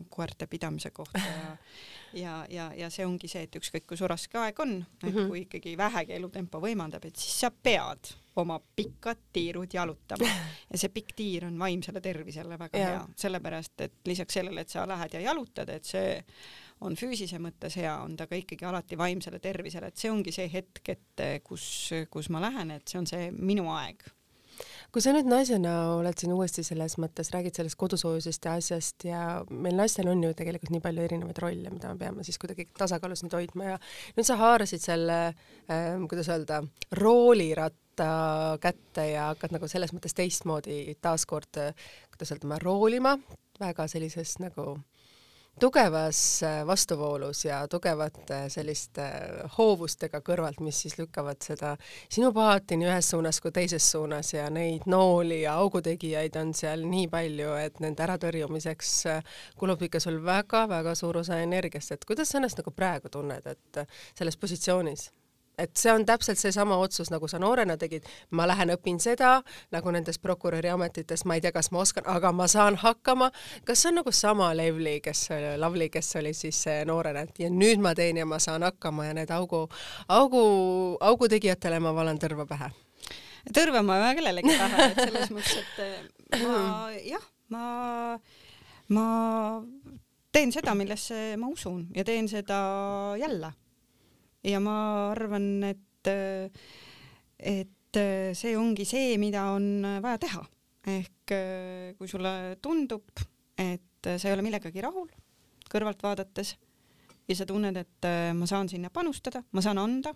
[0.09, 1.57] koerte pidamise kohta ja
[2.24, 5.28] ja, ja, ja see ongi see, et ükskõik kui su raske aeg on, et Mhm.
[5.30, 10.28] kui ikkagi vähegi elutempo võimaldab, et siis sa pead oma pikad tiirud jalutama
[10.72, 12.89] ja see pikk tiir on vaimsele tervisele väga Jaa.
[12.89, 16.20] hea, sellepärast et lisaks sellele, et sa lähed ja jalutad, et see
[16.82, 20.47] on füüsise mõttes hea, on ta ka ikkagi alati vaimsele tervisele, et see ongi see
[20.51, 21.65] hetk, et kus,
[22.11, 24.01] kus ma lähen, et see on see minu aeg.
[24.91, 29.21] Kui sa nüüd naisena oled siin uuesti selles mõttes, räägid sellest kodusoojusest ja asjast ja
[29.49, 33.23] meil naistel on ju tegelikult nii palju erinevaid rolle, mida me peame siis kuidagi tasakaalus
[33.23, 33.77] nüüd hoidma ja
[34.17, 35.19] nüüd sa haarasid selle
[35.71, 36.59] ähm,, kuidas öelda,
[36.99, 38.09] rooliratta
[38.61, 41.63] kätte ja hakkad nagu selles mõttes teistmoodi taaskord,
[42.11, 43.15] kuidas öelda, roolima
[43.63, 44.75] väga sellises nagu
[45.62, 49.05] tugevas äh, vastuvoolus ja tugevate selliste
[49.57, 51.76] hoovustega kõrvalt, mis siis lükkavad seda
[52.09, 56.88] sinu paati nii ühes suunas kui teises suunas ja neid nooli ja augutegijaid on seal
[56.89, 59.24] nii palju, et nende äratõrjumiseks äh,
[59.62, 63.84] kulub ikka sul väga-väga suur osa energiast, et kuidas sa ennast nagu praegu tunned, et
[64.18, 65.12] selles positsioonis?
[65.62, 68.07] Et see on täpselt seesama otsus, nagu sa noorena tegid,
[68.38, 69.38] ma lähen õpin seda,
[69.74, 73.32] nagu nendes prokuröri ametites, ma ei tea, kas ma oskan, aga ma saan hakkama.
[73.66, 75.28] kas see on nagu sama Levli, kes,
[75.62, 79.18] Lavly, kes oli siis noorena, et ja nüüd ma teen ja ma saan hakkama ja
[79.18, 79.68] need augu,
[80.09, 80.43] augu,
[80.99, 82.72] augu tegijatele ma valan tõrva pähe?
[83.55, 85.80] tõrva ma ei vaja kellelegi pähe, et selles mõttes,
[86.30, 87.66] et ma jah, ma,
[88.93, 89.07] ma
[90.32, 92.62] teen seda, millesse ma usun ja teen seda
[93.20, 93.53] jälle
[94.43, 94.75] ja ma
[95.11, 96.11] arvan, et,
[97.37, 98.01] et
[98.37, 100.43] see ongi see, mida on vaja teha.
[100.91, 101.33] ehk
[101.97, 103.21] kui sulle tundub,
[103.61, 105.11] et sa ei ole millegagi rahul
[105.71, 106.55] kõrvalt vaadates
[107.29, 110.11] ja sa tunned, et ma saan sinna panustada, ma saan anda,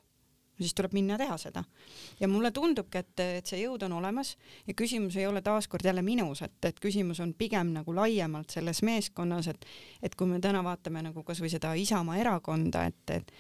[0.60, 1.64] siis tuleb minna teha seda.
[2.20, 4.36] ja mulle tundubki, et, et see jõud on olemas
[4.68, 8.82] ja küsimus ei ole taaskord jälle minus, et, et küsimus on pigem nagu laiemalt selles
[8.84, 9.66] meeskonnas, et
[10.02, 13.32] et kui me täna vaatame nagu kasvõi seda Isamaa erakonda, et, et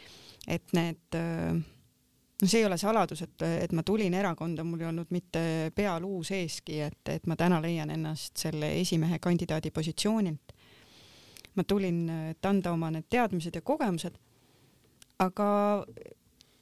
[0.47, 1.17] et need
[2.41, 5.95] no see ei ole saladus, et, et ma tulin erakonda, mul ei olnud mitte pea
[6.03, 10.53] luu seeski, et, et ma täna leian ennast selle esimehe kandidaadi positsioonilt.
[11.55, 14.17] ma tulin, et anda oma need teadmised ja kogemused,
[15.23, 15.47] aga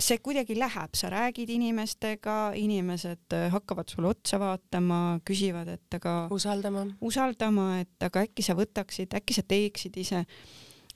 [0.04, 6.86] see kuidagi läheb, sa räägid inimestega, inimesed hakkavad sulle otsa vaatama, küsivad, et aga usaldama,
[7.02, 10.22] usaldama, et aga äkki sa võtaksid, äkki sa teeksid ise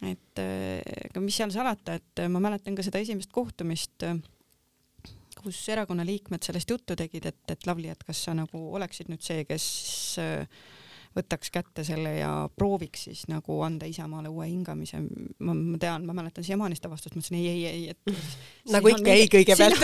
[0.06, 4.06] et ega mis seal salata, et ma mäletan ka seda esimest kohtumist,
[5.38, 9.26] kus erakonna liikmed sellest juttu tegid, et, et Lavly, et kas sa nagu oleksid nüüd
[9.26, 9.66] see, kes
[11.18, 15.00] võtaks kätte selle ja prooviks siis nagu anda Isamaale uue hingamise.
[15.40, 18.14] ma, ma tean, ma mäletan siiamaani seda vastust, ma ütlesin ei, ei, ei, et
[18.76, 19.82] nagu ikka ei kõigepealt.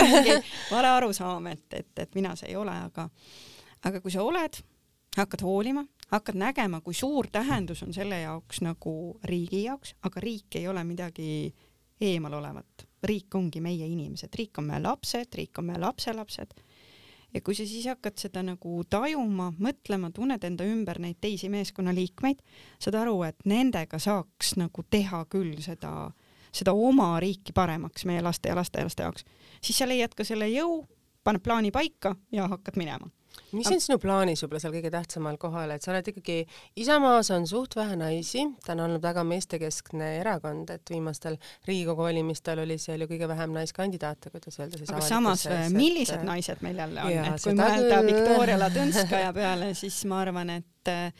[0.70, 3.08] vale arusaam, et, et, et mina see ei ole, aga,
[3.88, 4.60] aga kui sa oled,
[5.16, 10.56] hakkad hoolima, hakkad nägema, kui suur tähendus on selle jaoks nagu riigi jaoks, aga riik
[10.56, 11.54] ei ole midagi
[12.00, 12.88] eemal olevat.
[13.04, 16.54] riik ongi meie inimesed, riik on meie lapsed, riik on meie lapselapsed.
[17.34, 22.42] ja kui sa siis hakkad seda nagu tajuma, mõtlema, tunned enda ümber neid teisi meeskonnaliikmeid,
[22.78, 26.10] saad aru, et nendega saaks nagu teha küll seda,
[26.52, 29.24] seda oma riiki paremaks meie laste ja lastelaste jaoks,
[29.60, 30.84] siis sa leiad ka selle jõu,
[31.24, 33.10] paned plaani paika ja hakkad minema
[33.54, 36.38] mis on sinu plaanis võib-olla seal kõige tähtsamal kohal, et sa oled ikkagi,
[36.82, 42.64] Isamaas on suht vähe naisi, ta on olnud väga meestekeskne erakond, et viimastel Riigikogu valimistel
[42.64, 46.28] oli seal ju kõige vähem naiskandidaate, kuidas öelda siis aga samas, millised et...
[46.28, 50.88] naised meil jälle on, et kui mõelda Viktoria Ladõnskaja peale, siis ma arvan, et et
[50.92, 51.12] äh,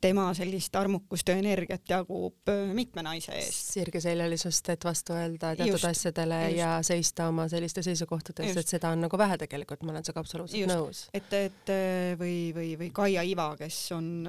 [0.00, 3.72] tema sellist armukust ja energiat jagub äh, mitme naise eest.
[3.76, 6.58] sirgeseljalisust, et vastu öelda teatud just, asjadele just.
[6.58, 10.24] ja seista oma selliste seisukohtade eest, et seda on nagu vähe tegelikult, ma olen sinuga
[10.24, 10.74] absoluutselt just.
[10.74, 11.02] nõus.
[11.14, 14.28] et, et äh, või, või, või Kaia Iva, kes on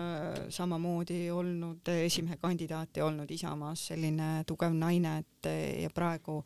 [0.53, 5.51] samamoodi olnud esimehe kandidaat ja olnud Isamaas selline tugev naine, et
[5.83, 6.41] ja praegu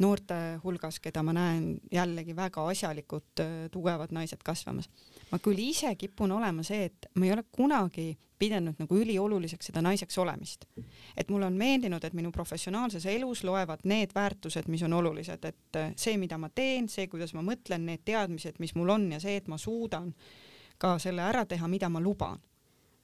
[0.00, 3.42] noorte hulgas, keda ma näen jällegi väga asjalikud
[3.72, 4.88] tugevad naised kasvamas
[5.30, 8.10] ma küll ise kipun olema see, et ma ei ole kunagi
[8.40, 10.64] pidanud nagu ülioluliseks seda naiseks olemist.
[11.16, 15.76] et mulle on meeldinud, et minu professionaalses elus loevad need väärtused, mis on olulised, et
[15.76, 19.20] äh, see, mida ma teen, see, kuidas ma mõtlen, need teadmised, mis mul on ja
[19.20, 20.14] see, et ma suudan
[20.80, 22.40] ka selle ära teha, mida ma luban.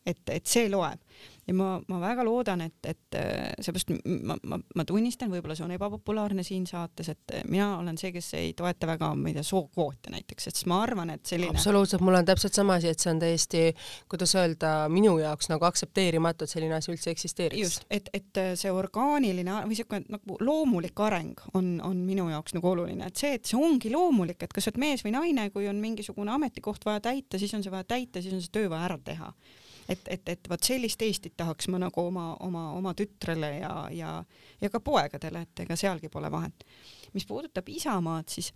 [0.06, 1.02] Et, et see loeb.
[1.46, 3.92] Ja ma, ma väga loodan, et, et äh, seepärast
[4.26, 8.32] ma, ma, ma tunnistan, võib-olla see on ebapopulaarne siin saates, et mina olen see, kes
[8.34, 12.02] ei toeta väga, ma ei tea, sookvoote näiteks, et siis ma arvan, et selline absoluutselt,
[12.02, 13.62] mul on täpselt sama asi, et see on täiesti,
[14.10, 17.62] kuidas öelda, minu jaoks nagu aktsepteerimatu, et selline asi üldse eksisteeriks.
[17.62, 22.72] just, et, et see orgaaniline või niisugune nagu loomulik areng on, on minu jaoks nagu
[22.72, 25.70] oluline, et see, et see ongi loomulik, et kas sa oled mees või naine, kui
[25.70, 28.90] on mingisugune ametikoht vaja täita, siis on see vaja täita, siis on see töö vaja
[28.90, 29.30] ära teha
[29.88, 34.12] et, et, et vot sellist Eestit tahaks ma nagu oma, oma, oma tütrele ja, ja,
[34.60, 36.66] ja ka poegadele, et ega sealgi pole vahet.
[37.14, 38.52] mis puudutab Isamaad, siis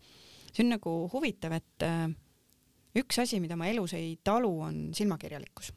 [0.51, 2.09] see on nagu huvitav, et äh,
[3.01, 5.72] üks asi, mida ma elus ei talu, on silmakirjalikkus.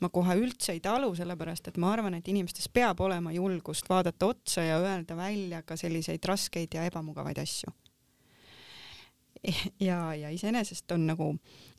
[0.00, 4.32] ma kohe üldse ei talu, sellepärast et ma arvan, et inimestes peab olema julgust vaadata
[4.32, 7.72] otsa ja öelda välja ka selliseid raskeid ja ebamugavaid asju
[9.88, 11.30] ja, ja iseenesest on nagu,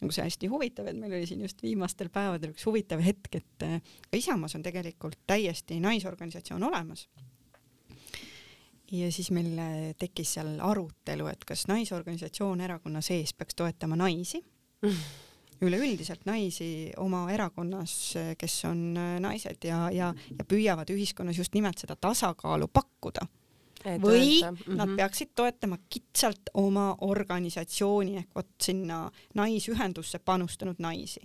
[0.01, 3.66] nagu see hästi huvitav, et meil oli siin just viimastel päevadel üks huvitav hetk, et
[3.66, 3.80] äh,
[4.18, 7.07] Isamaas on tegelikult täiesti naisorganisatsioon olemas.
[8.91, 14.41] ja siis meil äh, tekkis seal arutelu, et kas naisorganisatsioon erakonna sees peaks toetama naisi
[15.66, 17.93] üleüldiselt naisi oma erakonnas,
[18.38, 23.28] kes on naised ja, ja, ja püüavad ühiskonnas just nimelt seda tasakaalu pakkuda
[23.86, 24.76] või mm -hmm.
[24.76, 24.96] nad mhm.
[24.96, 31.22] peaksid toetama kitsalt oma organisatsiooni ehk vot sinna naisühendusse panustanud naisi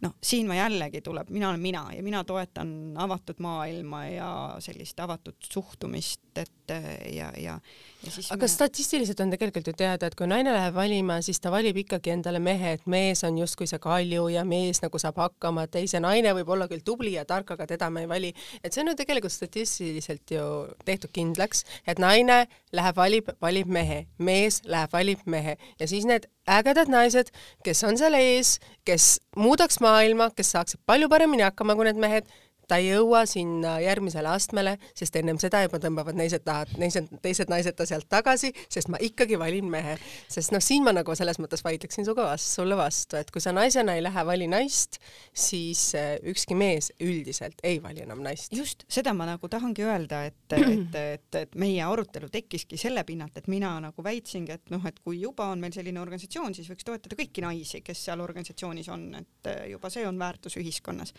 [0.00, 5.00] noh, siin ma jällegi tuleb, mina olen mina ja mina toetan avatud maailma ja sellist
[5.00, 7.58] avatud suhtumist, et ja, ja,
[8.04, 8.48] ja siis aga me...
[8.48, 12.40] statistiliselt on tegelikult ju teada, et kui naine läheb valima, siis ta valib ikkagi endale
[12.42, 16.02] mehe, et mees on justkui see kalju ja mees nagu saab hakkama, et ei, see
[16.02, 18.32] naine võib olla küll tubli ja tark, aga teda me ei vali.
[18.62, 20.46] et see on ju tegelikult statistiliselt ju
[20.84, 26.26] tehtud kindlaks, et naine läheb, valib, valib mehe, mees läheb, valib mehe ja siis need
[26.46, 27.32] ägedad naised,
[27.66, 28.56] kes on seal ees,
[28.86, 32.28] kes muudaks maailma, kes saaksid palju paremini hakkama kui need mehed
[32.68, 37.50] ta ei jõua sinna järgmisele astmele, sest ennem seda juba tõmbavad naised taha, naised, teised
[37.52, 39.96] naised ta sealt tagasi, sest ma ikkagi valin mehe.
[40.32, 43.54] sest noh, siin ma nagu selles mõttes vaidleksin sinuga vastu, sulle vastu, et kui sa
[43.54, 44.98] naisena ei lähe vali naist,
[45.34, 48.52] siis äh, ükski mees üldiselt ei vali enam naist.
[48.56, 53.38] just, seda ma nagu tahangi öelda, et, et, et, et meie arutelu tekkiski selle pinnalt,
[53.38, 56.86] et mina nagu väitsingi, et noh, et kui juba on meil selline organisatsioon, siis võiks
[56.86, 61.14] toetada kõiki naisi, kes seal organisatsioonis on, et äh, juba see on väärtus ühiskonnas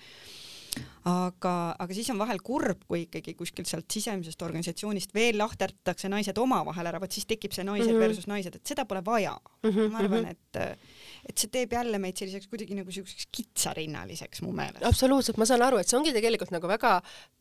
[1.08, 6.38] aga, aga siis on vahel kurb, kui ikkagi kuskilt sealt sisemisest organisatsioonist veel lahterdatakse naised
[6.38, 8.08] omavahel ära, vot siis tekib see naised mm -hmm.
[8.08, 9.70] versus naised, et seda pole vaja mm.
[9.70, 9.92] -hmm.
[9.92, 10.30] ma arvan, mhm.
[10.30, 10.80] et
[11.28, 14.86] et see teeb jälle meid selliseks kuidagi nagu siukseks kitsarinnaliseks mu meelest.
[14.88, 16.98] absoluutselt, ma saan aru, et see ongi tegelikult nagu väga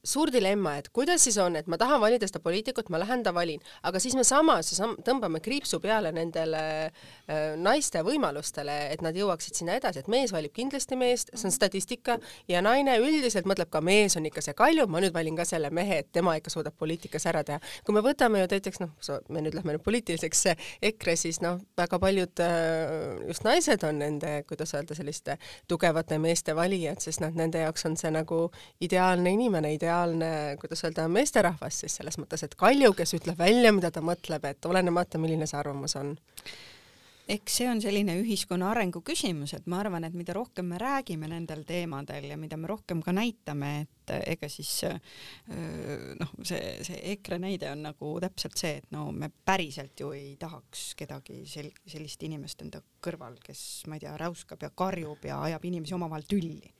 [0.06, 3.32] suur dilemma, et kuidas siis on, et ma tahan valida seda poliitikut, ma lähen ta
[3.34, 4.72] valin, aga siis me samas
[5.06, 10.54] tõmbame kriipsu peale nendele äh, naiste võimalustele, et nad jõuaksid sinna edasi, et mees valib
[10.56, 12.18] kindlasti meest, see on statistika,
[12.50, 15.70] ja naine üldiselt mõtleb ka, mees on ikka see kalju, ma nüüd valin ka selle
[15.74, 17.60] mehe, et tema ikka suudab poliitikas ära teha.
[17.86, 18.94] kui me võtame ju näiteks noh,
[19.30, 20.46] me nüüd lähme nüüd poliitiliseks
[20.90, 26.18] EKRE, siis noh, väga paljud äh, just naised naised on nende, kuidas öelda, selliste tugevate
[26.18, 28.50] meeste valijad, sest noh, nende jaoks on see nagu
[28.80, 33.90] ideaalne inimene, ideaalne, kuidas öelda, meesterahvas siis selles mõttes, et Kalju, kes ütleb välja, mida
[33.90, 36.16] ta mõtleb, et olenemata, milline see arvamus on
[37.26, 41.26] eks see on selline ühiskonna arengu küsimus, et ma arvan, et mida rohkem me räägime
[41.30, 44.70] nendel teemadel ja mida me rohkem ka näitame, et ega siis
[46.20, 50.36] noh, see, see EKRE näide on nagu täpselt see, et no me päriselt ju ei
[50.40, 55.42] tahaks kedagi sel-, sellist inimest enda kõrval, kes ma ei tea, räuskab ja karjub ja
[55.48, 56.72] ajab inimesi omavahel tülli.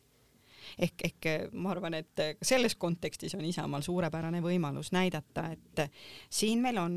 [0.83, 5.85] Ehk, ehk ma arvan, et selles kontekstis on Isamaal suurepärane võimalus näidata, et
[6.31, 6.97] siin meil on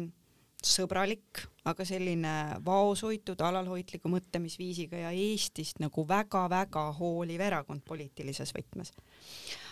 [0.66, 1.40] sõbralik,
[1.70, 2.32] aga selline
[2.66, 8.92] vaoshoitud, alalhoidliku mõtlemisviisiga ja Eestist nagu väga-väga hooliv erakond poliitilises võtmes.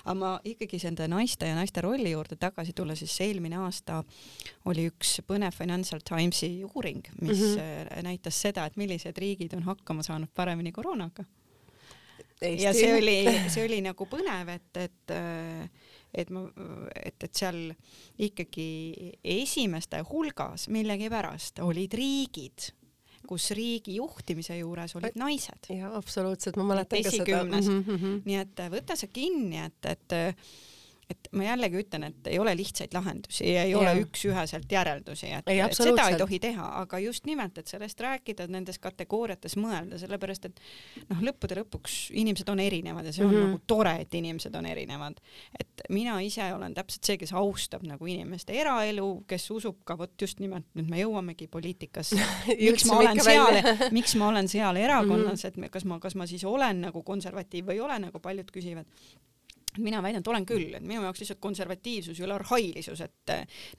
[0.06, 4.04] aga ma ikkagi nende naiste ja naiste rolli juurde tagasi tulla, siis eelmine aasta
[4.66, 8.04] oli üks põnev Financial Timesi uuring, mis mm -hmm.
[8.04, 11.26] näitas seda, et millised riigid on hakkama saanud paremini koroonaga.
[12.42, 15.70] ja see oli, see oli nagu põnev, et, et äh,
[16.14, 16.46] et ma,
[16.96, 17.74] et, et seal
[18.18, 18.68] ikkagi
[19.24, 22.70] esimeste hulgas millegipärast olid riigid,
[23.28, 25.70] kus riigi juhtimise juures olid naised.
[25.74, 27.44] jaa, absoluutselt, ma mäletan ka seda.
[27.44, 28.18] Mm -hmm.
[28.26, 30.18] nii et võta see kinni, et, et
[31.10, 33.80] et ma jällegi ütlen, et ei ole lihtsaid lahendusi ja ei ja.
[33.80, 38.50] ole üks-üheselt järeldusi, et, et seda ei tohi teha, aga just nimelt, et sellest rääkida,
[38.52, 40.60] nendes kategooriates mõelda, sellepärast et
[41.08, 43.54] noh, lõppude lõpuks inimesed on erinevad ja see on mm -hmm.
[43.54, 45.22] nagu tore, et inimesed on erinevad.
[45.60, 50.22] et mina ise olen täpselt see, kes austab nagu inimeste eraelu, kes usub ka vot
[50.22, 52.20] just nimelt, nüüd me jõuamegi poliitikasse
[52.68, 55.66] miks ma olen seal, miks ma olen seal erakonnas mm, -hmm.
[55.66, 58.86] et kas ma, kas ma siis olen nagu konservatiiv või ei ole, nagu paljud küsivad
[59.84, 63.34] mina väidan, et olen küll, et minu jaoks lihtsalt konservatiivsus ei ole arhailisus, et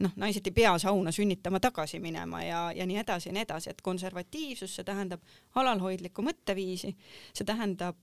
[0.04, 3.70] noh, naised ei pea sauna sünnitama tagasi minema ja, ja nii edasi ja nii edasi,
[3.70, 5.24] et konservatiivsus, see tähendab
[5.58, 6.92] alalhoidlikku mõtteviisi,
[7.32, 8.00] see tähendab,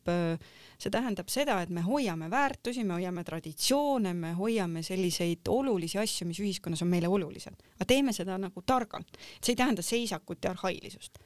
[0.78, 6.28] see tähendab seda, et me hoiame väärtusi, me hoiame traditsioone, me hoiame selliseid olulisi asju,
[6.30, 9.18] mis ühiskonnas on meile olulised, aga teeme seda nagu targalt.
[9.41, 11.20] see ei tähenda seisakut ja arhailisust.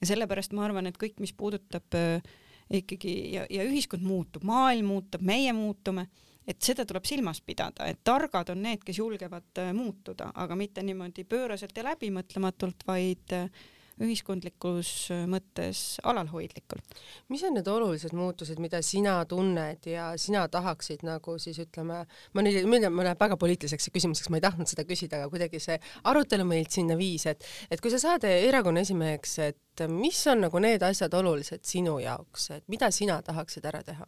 [0.00, 2.22] ja sellepärast ma arvan, et kõik, mis puudutab äh,
[2.70, 6.06] ikkagi ja, ja ühiskond muutub, maailm muutub, meie muutume,
[6.46, 10.82] et seda tuleb silmas pidada, et targad on need, kes julgevad äh, muutuda, aga mitte
[10.86, 13.66] niimoodi pööraselt ja läbimõtlematult, vaid äh,
[14.02, 16.96] ühiskondlikus äh, mõttes alalhoidlikult.
[17.32, 22.44] mis on need olulised muutused, mida sina tunned ja sina tahaksid nagu siis ütleme, ma
[22.44, 25.78] nüüd, nüüd ma läheb väga poliitiliseks küsimuseks, ma ei tahtnud seda küsida, aga kuidagi see
[26.04, 30.60] arutelu meilt sinna viis, et et kui sa saad erakonna esimeheks, et mis on nagu
[30.62, 34.06] need asjad olulised sinu jaoks, et mida sina tahaksid ära teha?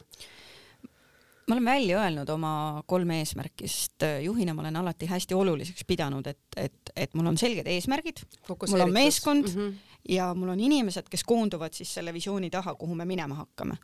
[1.49, 2.53] Ma olen välja öelnud oma
[2.87, 7.39] kolm eesmärki, sest juhina ma olen alati hästi oluliseks pidanud, et, et, et mul on
[7.41, 9.95] selged eesmärgid, mul on meeskond mm -hmm.
[10.09, 13.79] ja mul on inimesed, kes koonduvad siis selle visiooni taha, kuhu me minema hakkame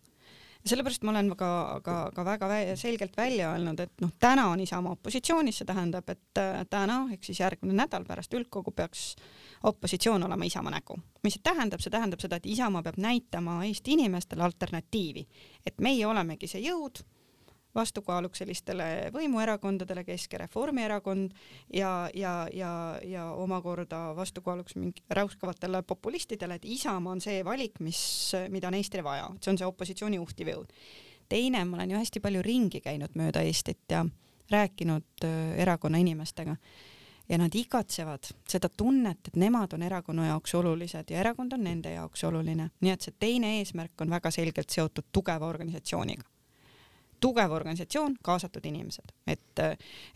[0.64, 1.50] sellepärast ma olen ka,
[1.84, 6.08] ka, ka väga vä selgelt välja öelnud, et noh, täna on Isamaa opositsioonis, see tähendab,
[6.08, 9.14] et äh, täna ehk siis järgmine nädal pärast üldkogu peaks
[9.62, 10.96] opositsioon olema Isamaa nägu.
[11.22, 15.26] mis see tähendab, see tähendab seda, et Isamaa peab näitama Eesti inimestele alternatiivi,
[15.66, 17.04] et meie olemegi see jõud
[17.74, 21.32] vastukaaluks sellistele võimuerakondadele, Kesk- ja Reformierakond
[21.72, 22.72] ja, ja, ja,
[23.02, 29.04] ja omakorda vastukaaluks mingi räuskavatele populistidele, et Isamaa on see valik, mis, mida on Eestile
[29.04, 30.72] vaja, see on see opositsiooni juhtiv jõud.
[31.28, 34.04] teine, ma olen ju hästi palju ringi käinud mööda Eestit ja
[34.50, 36.56] rääkinud äh, erakonna inimestega
[37.28, 41.94] ja nad igatsevad seda tunnet, et nemad on erakonna jaoks olulised ja erakond on nende
[41.94, 46.33] jaoks oluline, nii et see teine eesmärk on väga selgelt seotud tugeva organisatsiooniga
[47.20, 49.62] tugev organisatsioon, kaasatud inimesed, et,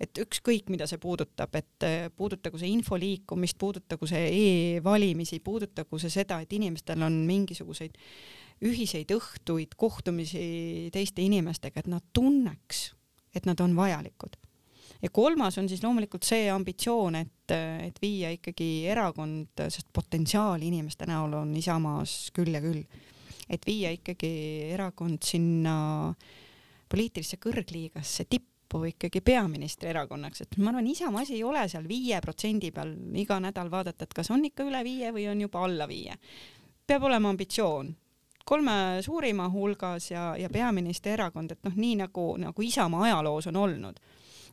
[0.00, 1.86] et ükskõik, mida see puudutab, et
[2.16, 7.96] puudutagu see info liikumist, puudutagu see e-valimisi, puudutagu see seda, et inimestel on mingisuguseid
[8.66, 12.88] ühiseid õhtuid, kohtumisi teiste inimestega, et nad tunneks,
[13.36, 14.36] et nad on vajalikud.
[15.02, 17.52] ja kolmas on siis loomulikult see ambitsioon, et,
[17.86, 22.82] et viia ikkagi erakond, sest potentsiaali inimeste näol on Isamaas küll ja küll,
[23.48, 24.32] et viia ikkagi
[24.74, 25.76] erakond sinna
[26.10, 26.47] äh,
[26.88, 32.20] poliitilisse kõrgliigasse tippu ikkagi peaministri erakonnaks, et ma arvan, Isamaa asi ei ole seal viie
[32.24, 35.88] protsendi peal iga nädal vaadata, et kas on ikka üle viie või on juba alla
[35.88, 36.18] viie.
[36.86, 37.94] peab olema ambitsioon
[38.48, 43.56] kolme suurima hulgas ja, ja peaministri erakond, et noh, nii nagu, nagu Isamaa ajaloos on
[43.60, 44.00] olnud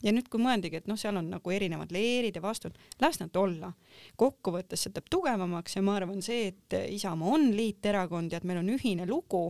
[0.03, 3.35] ja nüüd, kui mõeldagi, et noh, seal on nagu erinevad leerid ja vastud, las nad
[3.39, 3.71] olla.
[4.19, 8.61] kokkuvõttes see teeb tugevamaks ja ma arvan, see, et Isamaa on liiterakond ja et meil
[8.61, 9.47] on ühine lugu,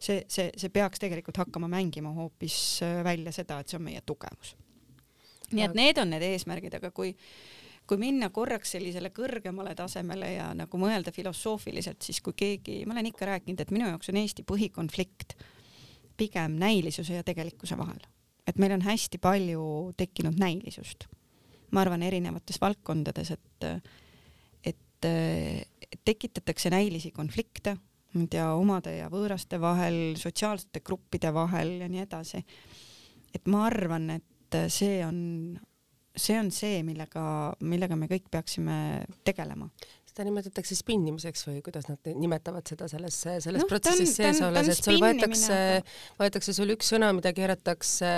[0.00, 4.02] see, see, see peaks tegelikult hakkama mängima hoopis äh, välja seda, et see on meie
[4.06, 4.56] tugevus.
[5.52, 7.14] nii et need on need eesmärgid, aga kui
[7.86, 13.12] kui minna korraks sellisele kõrgemale tasemele ja nagu mõelda filosoofiliselt, siis kui keegi, ma olen
[13.12, 15.36] ikka rääkinud, et minu jaoks on Eesti põhikonflikt
[16.18, 18.00] pigem näilisuse ja tegelikkuse vahel.
[18.46, 21.06] et meil on hästi palju tekkinud näilisust.
[21.70, 23.64] ma arvan, erinevates valdkondades, et,
[24.64, 25.08] et
[26.04, 27.76] tekitatakse näilisi konflikte,
[28.14, 32.44] ma ei tea, omade ja võõraste vahel, sotsiaalsete gruppide vahel ja nii edasi.
[33.34, 35.18] et ma arvan, et see on,
[36.16, 38.78] see on see, millega, millega me kõik peaksime
[39.24, 39.68] tegelema
[40.16, 44.86] seda nimetatakse spinnimiseks või kuidas nad nimetavad seda selles, selles no, protsessis sees olles, et
[44.86, 45.58] sul võetakse,
[46.16, 48.12] võetakse sul üks sõna, mida keeratakse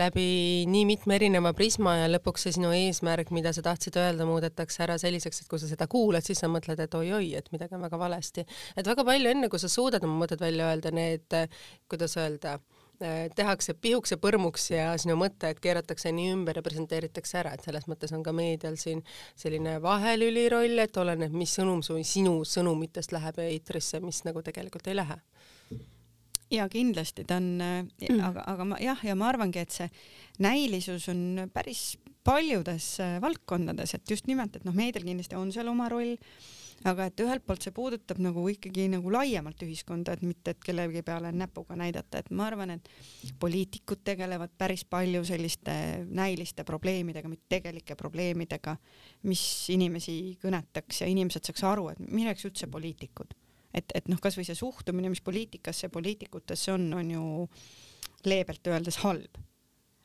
[0.00, 0.28] läbi
[0.72, 4.96] nii mitme erineva prisma ja lõpuks see sinu eesmärk, mida sa tahtsid öelda, muudetakse ära
[5.02, 8.00] selliseks, et kui sa seda kuulad, siis sa mõtled, et oi-oi, et midagi on väga
[8.00, 8.46] valesti.
[8.72, 11.36] et väga palju enne, kui sa suudad oma mõtted välja öelda, need,
[11.92, 12.56] kuidas öelda
[13.36, 17.88] tehakse pihuks ja põrmuks ja sinu mõtted keeratakse nii ümber ja presenteeritakse ära, et selles
[17.90, 19.02] mõttes on ka meedial siin
[19.38, 24.88] selline vahelüli roll, et oleneb, mis sõnum su, sinu sõnumitest läheb eetrisse, mis nagu tegelikult
[24.88, 25.20] ei lähe
[26.50, 29.88] ja kindlasti ta on mm., aga, aga ma jah, ja ma arvangi, et see
[30.42, 35.70] näilisus on päris paljudes äh, valdkondades, et just nimelt, et noh, meedial kindlasti on seal
[35.70, 36.16] oma roll
[36.84, 41.02] aga et ühelt poolt see puudutab nagu ikkagi nagu laiemalt ühiskonda, et mitte, et kellegi
[41.06, 42.90] peale näpuga näidata, et ma arvan, et
[43.40, 48.76] poliitikud tegelevad päris palju selliste näiliste probleemidega, mitte tegelike probleemidega,
[49.30, 53.34] mis inimesi kõnetaks ja inimesed saaks aru, et milleks üldse poliitikud.
[53.76, 57.24] et, et noh, kasvõi see suhtumine, mis poliitikasse, poliitikutesse on, on ju
[58.24, 59.40] leebelt öeldes halb.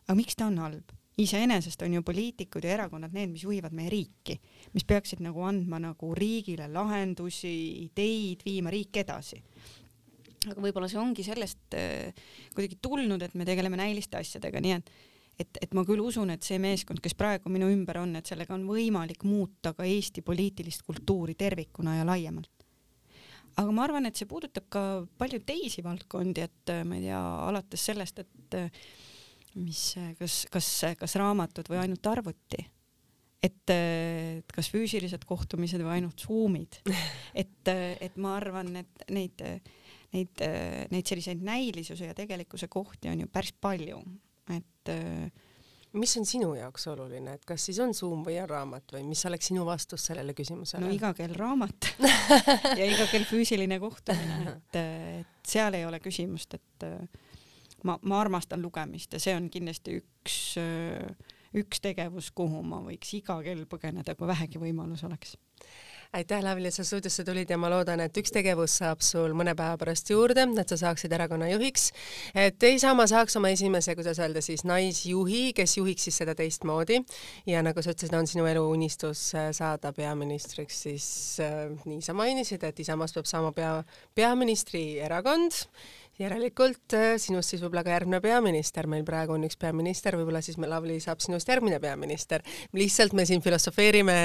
[0.08, 1.01] aga miks ta on halb?
[1.18, 4.38] Iseenesest on ju poliitikud ja erakonnad need, mis juhivad meie riiki,
[4.76, 7.54] mis peaksid nagu andma nagu riigile lahendusi,
[7.86, 9.42] ideid, viima riiki edasi.
[10.48, 12.14] aga võib-olla see ongi sellest äh,
[12.56, 14.94] kuidagi tulnud, et me tegeleme näiliste asjadega, nii et
[15.40, 18.54] et, et ma küll usun, et see meeskond, kes praegu minu ümber on, et sellega
[18.54, 22.52] on võimalik muuta ka Eesti poliitilist kultuuri tervikuna ja laiemalt.
[23.58, 24.84] aga ma arvan, et see puudutab ka
[25.18, 28.60] palju teisi valdkondi, et ma ei tea, alates sellest, et
[29.60, 29.82] mis,
[30.20, 32.64] kas, kas, kas raamatud või ainult arvuti?
[33.42, 36.82] et, et kas füüsilised kohtumised või ainult Zoomid,
[37.42, 39.46] et, et ma arvan, et neid,
[40.16, 40.44] neid,
[40.94, 44.02] neid selliseid näilisuse ja tegelikkuse kohti on ju päris palju,
[44.54, 44.94] et
[45.98, 49.26] mis on sinu jaoks oluline, et kas siis on Zoom või on raamat või mis
[49.28, 50.86] oleks sinu vastus sellele küsimusele?
[50.86, 51.92] no iga kell raamat
[52.80, 54.80] ja iga kell füüsiline kohtumine, et,
[55.26, 56.88] et seal ei ole küsimust, et
[57.84, 60.38] ma, ma armastan lugemist ja see on kindlasti üks,
[61.58, 65.38] üks tegevus, kuhu ma võiks iga kell põgeneda, kui vähegi võimalus oleks.
[66.12, 69.54] Aitäh, Lavly, et sa stuudiosse tulid ja ma loodan, et üks tegevus saab sul mõne
[69.56, 71.86] päeva pärast juurde, et sa saaksid erakonna juhiks.
[72.36, 77.00] et Isamaa saaks oma esimese, kuidas öelda siis, naisjuhi, kes juhiks siis seda teistmoodi.
[77.48, 81.08] Ja nagu sa ütlesid, on sinu elu unistus äh, saada peaministriks, siis
[81.40, 83.78] äh, nii sa mainisid, et Isamaast peab saama pea,
[84.12, 85.64] peaministri erakond
[86.22, 90.60] järelikult äh, sinust siis võib-olla ka järgmine peaminister, meil praegu on üks peaminister, võib-olla siis
[90.62, 92.44] Lavly saab sinust järgmine peaminister.
[92.78, 94.16] lihtsalt me siin filosofeerime,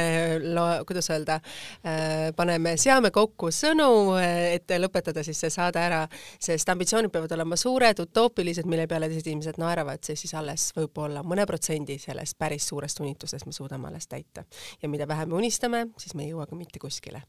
[0.86, 1.38] kuidas öelda,
[1.86, 3.88] äh, paneme, seame kokku sõnu,
[4.20, 6.02] äh, et lõpetada siis see saade ära,
[6.42, 11.24] sest ambitsioonid peavad olema suured, utoopilised, mille peale teised inimesed naeravad, see siis alles võib-olla
[11.26, 14.44] mõne protsendi sellest päris suurest unitusest me suudame alles täita.
[14.82, 17.22] ja mida vähem me unistame, siis me ei jõua ka mitte kuskile.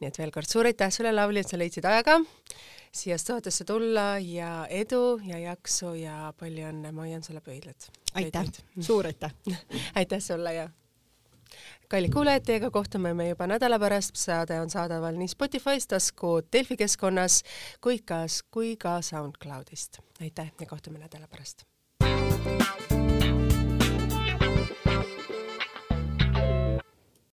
[0.00, 2.20] nii et veel kord suur aitäh sulle, Lavly, et sa leidsid aega
[2.96, 7.88] siia saatesse tulla ja edu ja jaksu ja palju õnne, ma hoian sulle pöidlad.
[8.14, 9.34] aitäh, suur aitäh
[10.00, 10.68] aitäh sulle ja
[11.88, 16.76] kallid kuulajad, teiega kohtume me juba nädala pärast, saade on saadaval nii Spotify's, tasku Delfi
[16.76, 17.42] keskkonnas
[17.80, 20.00] kui ka, kui ka SoundCloudist.
[20.20, 21.66] aitäh ja kohtume nädala pärast.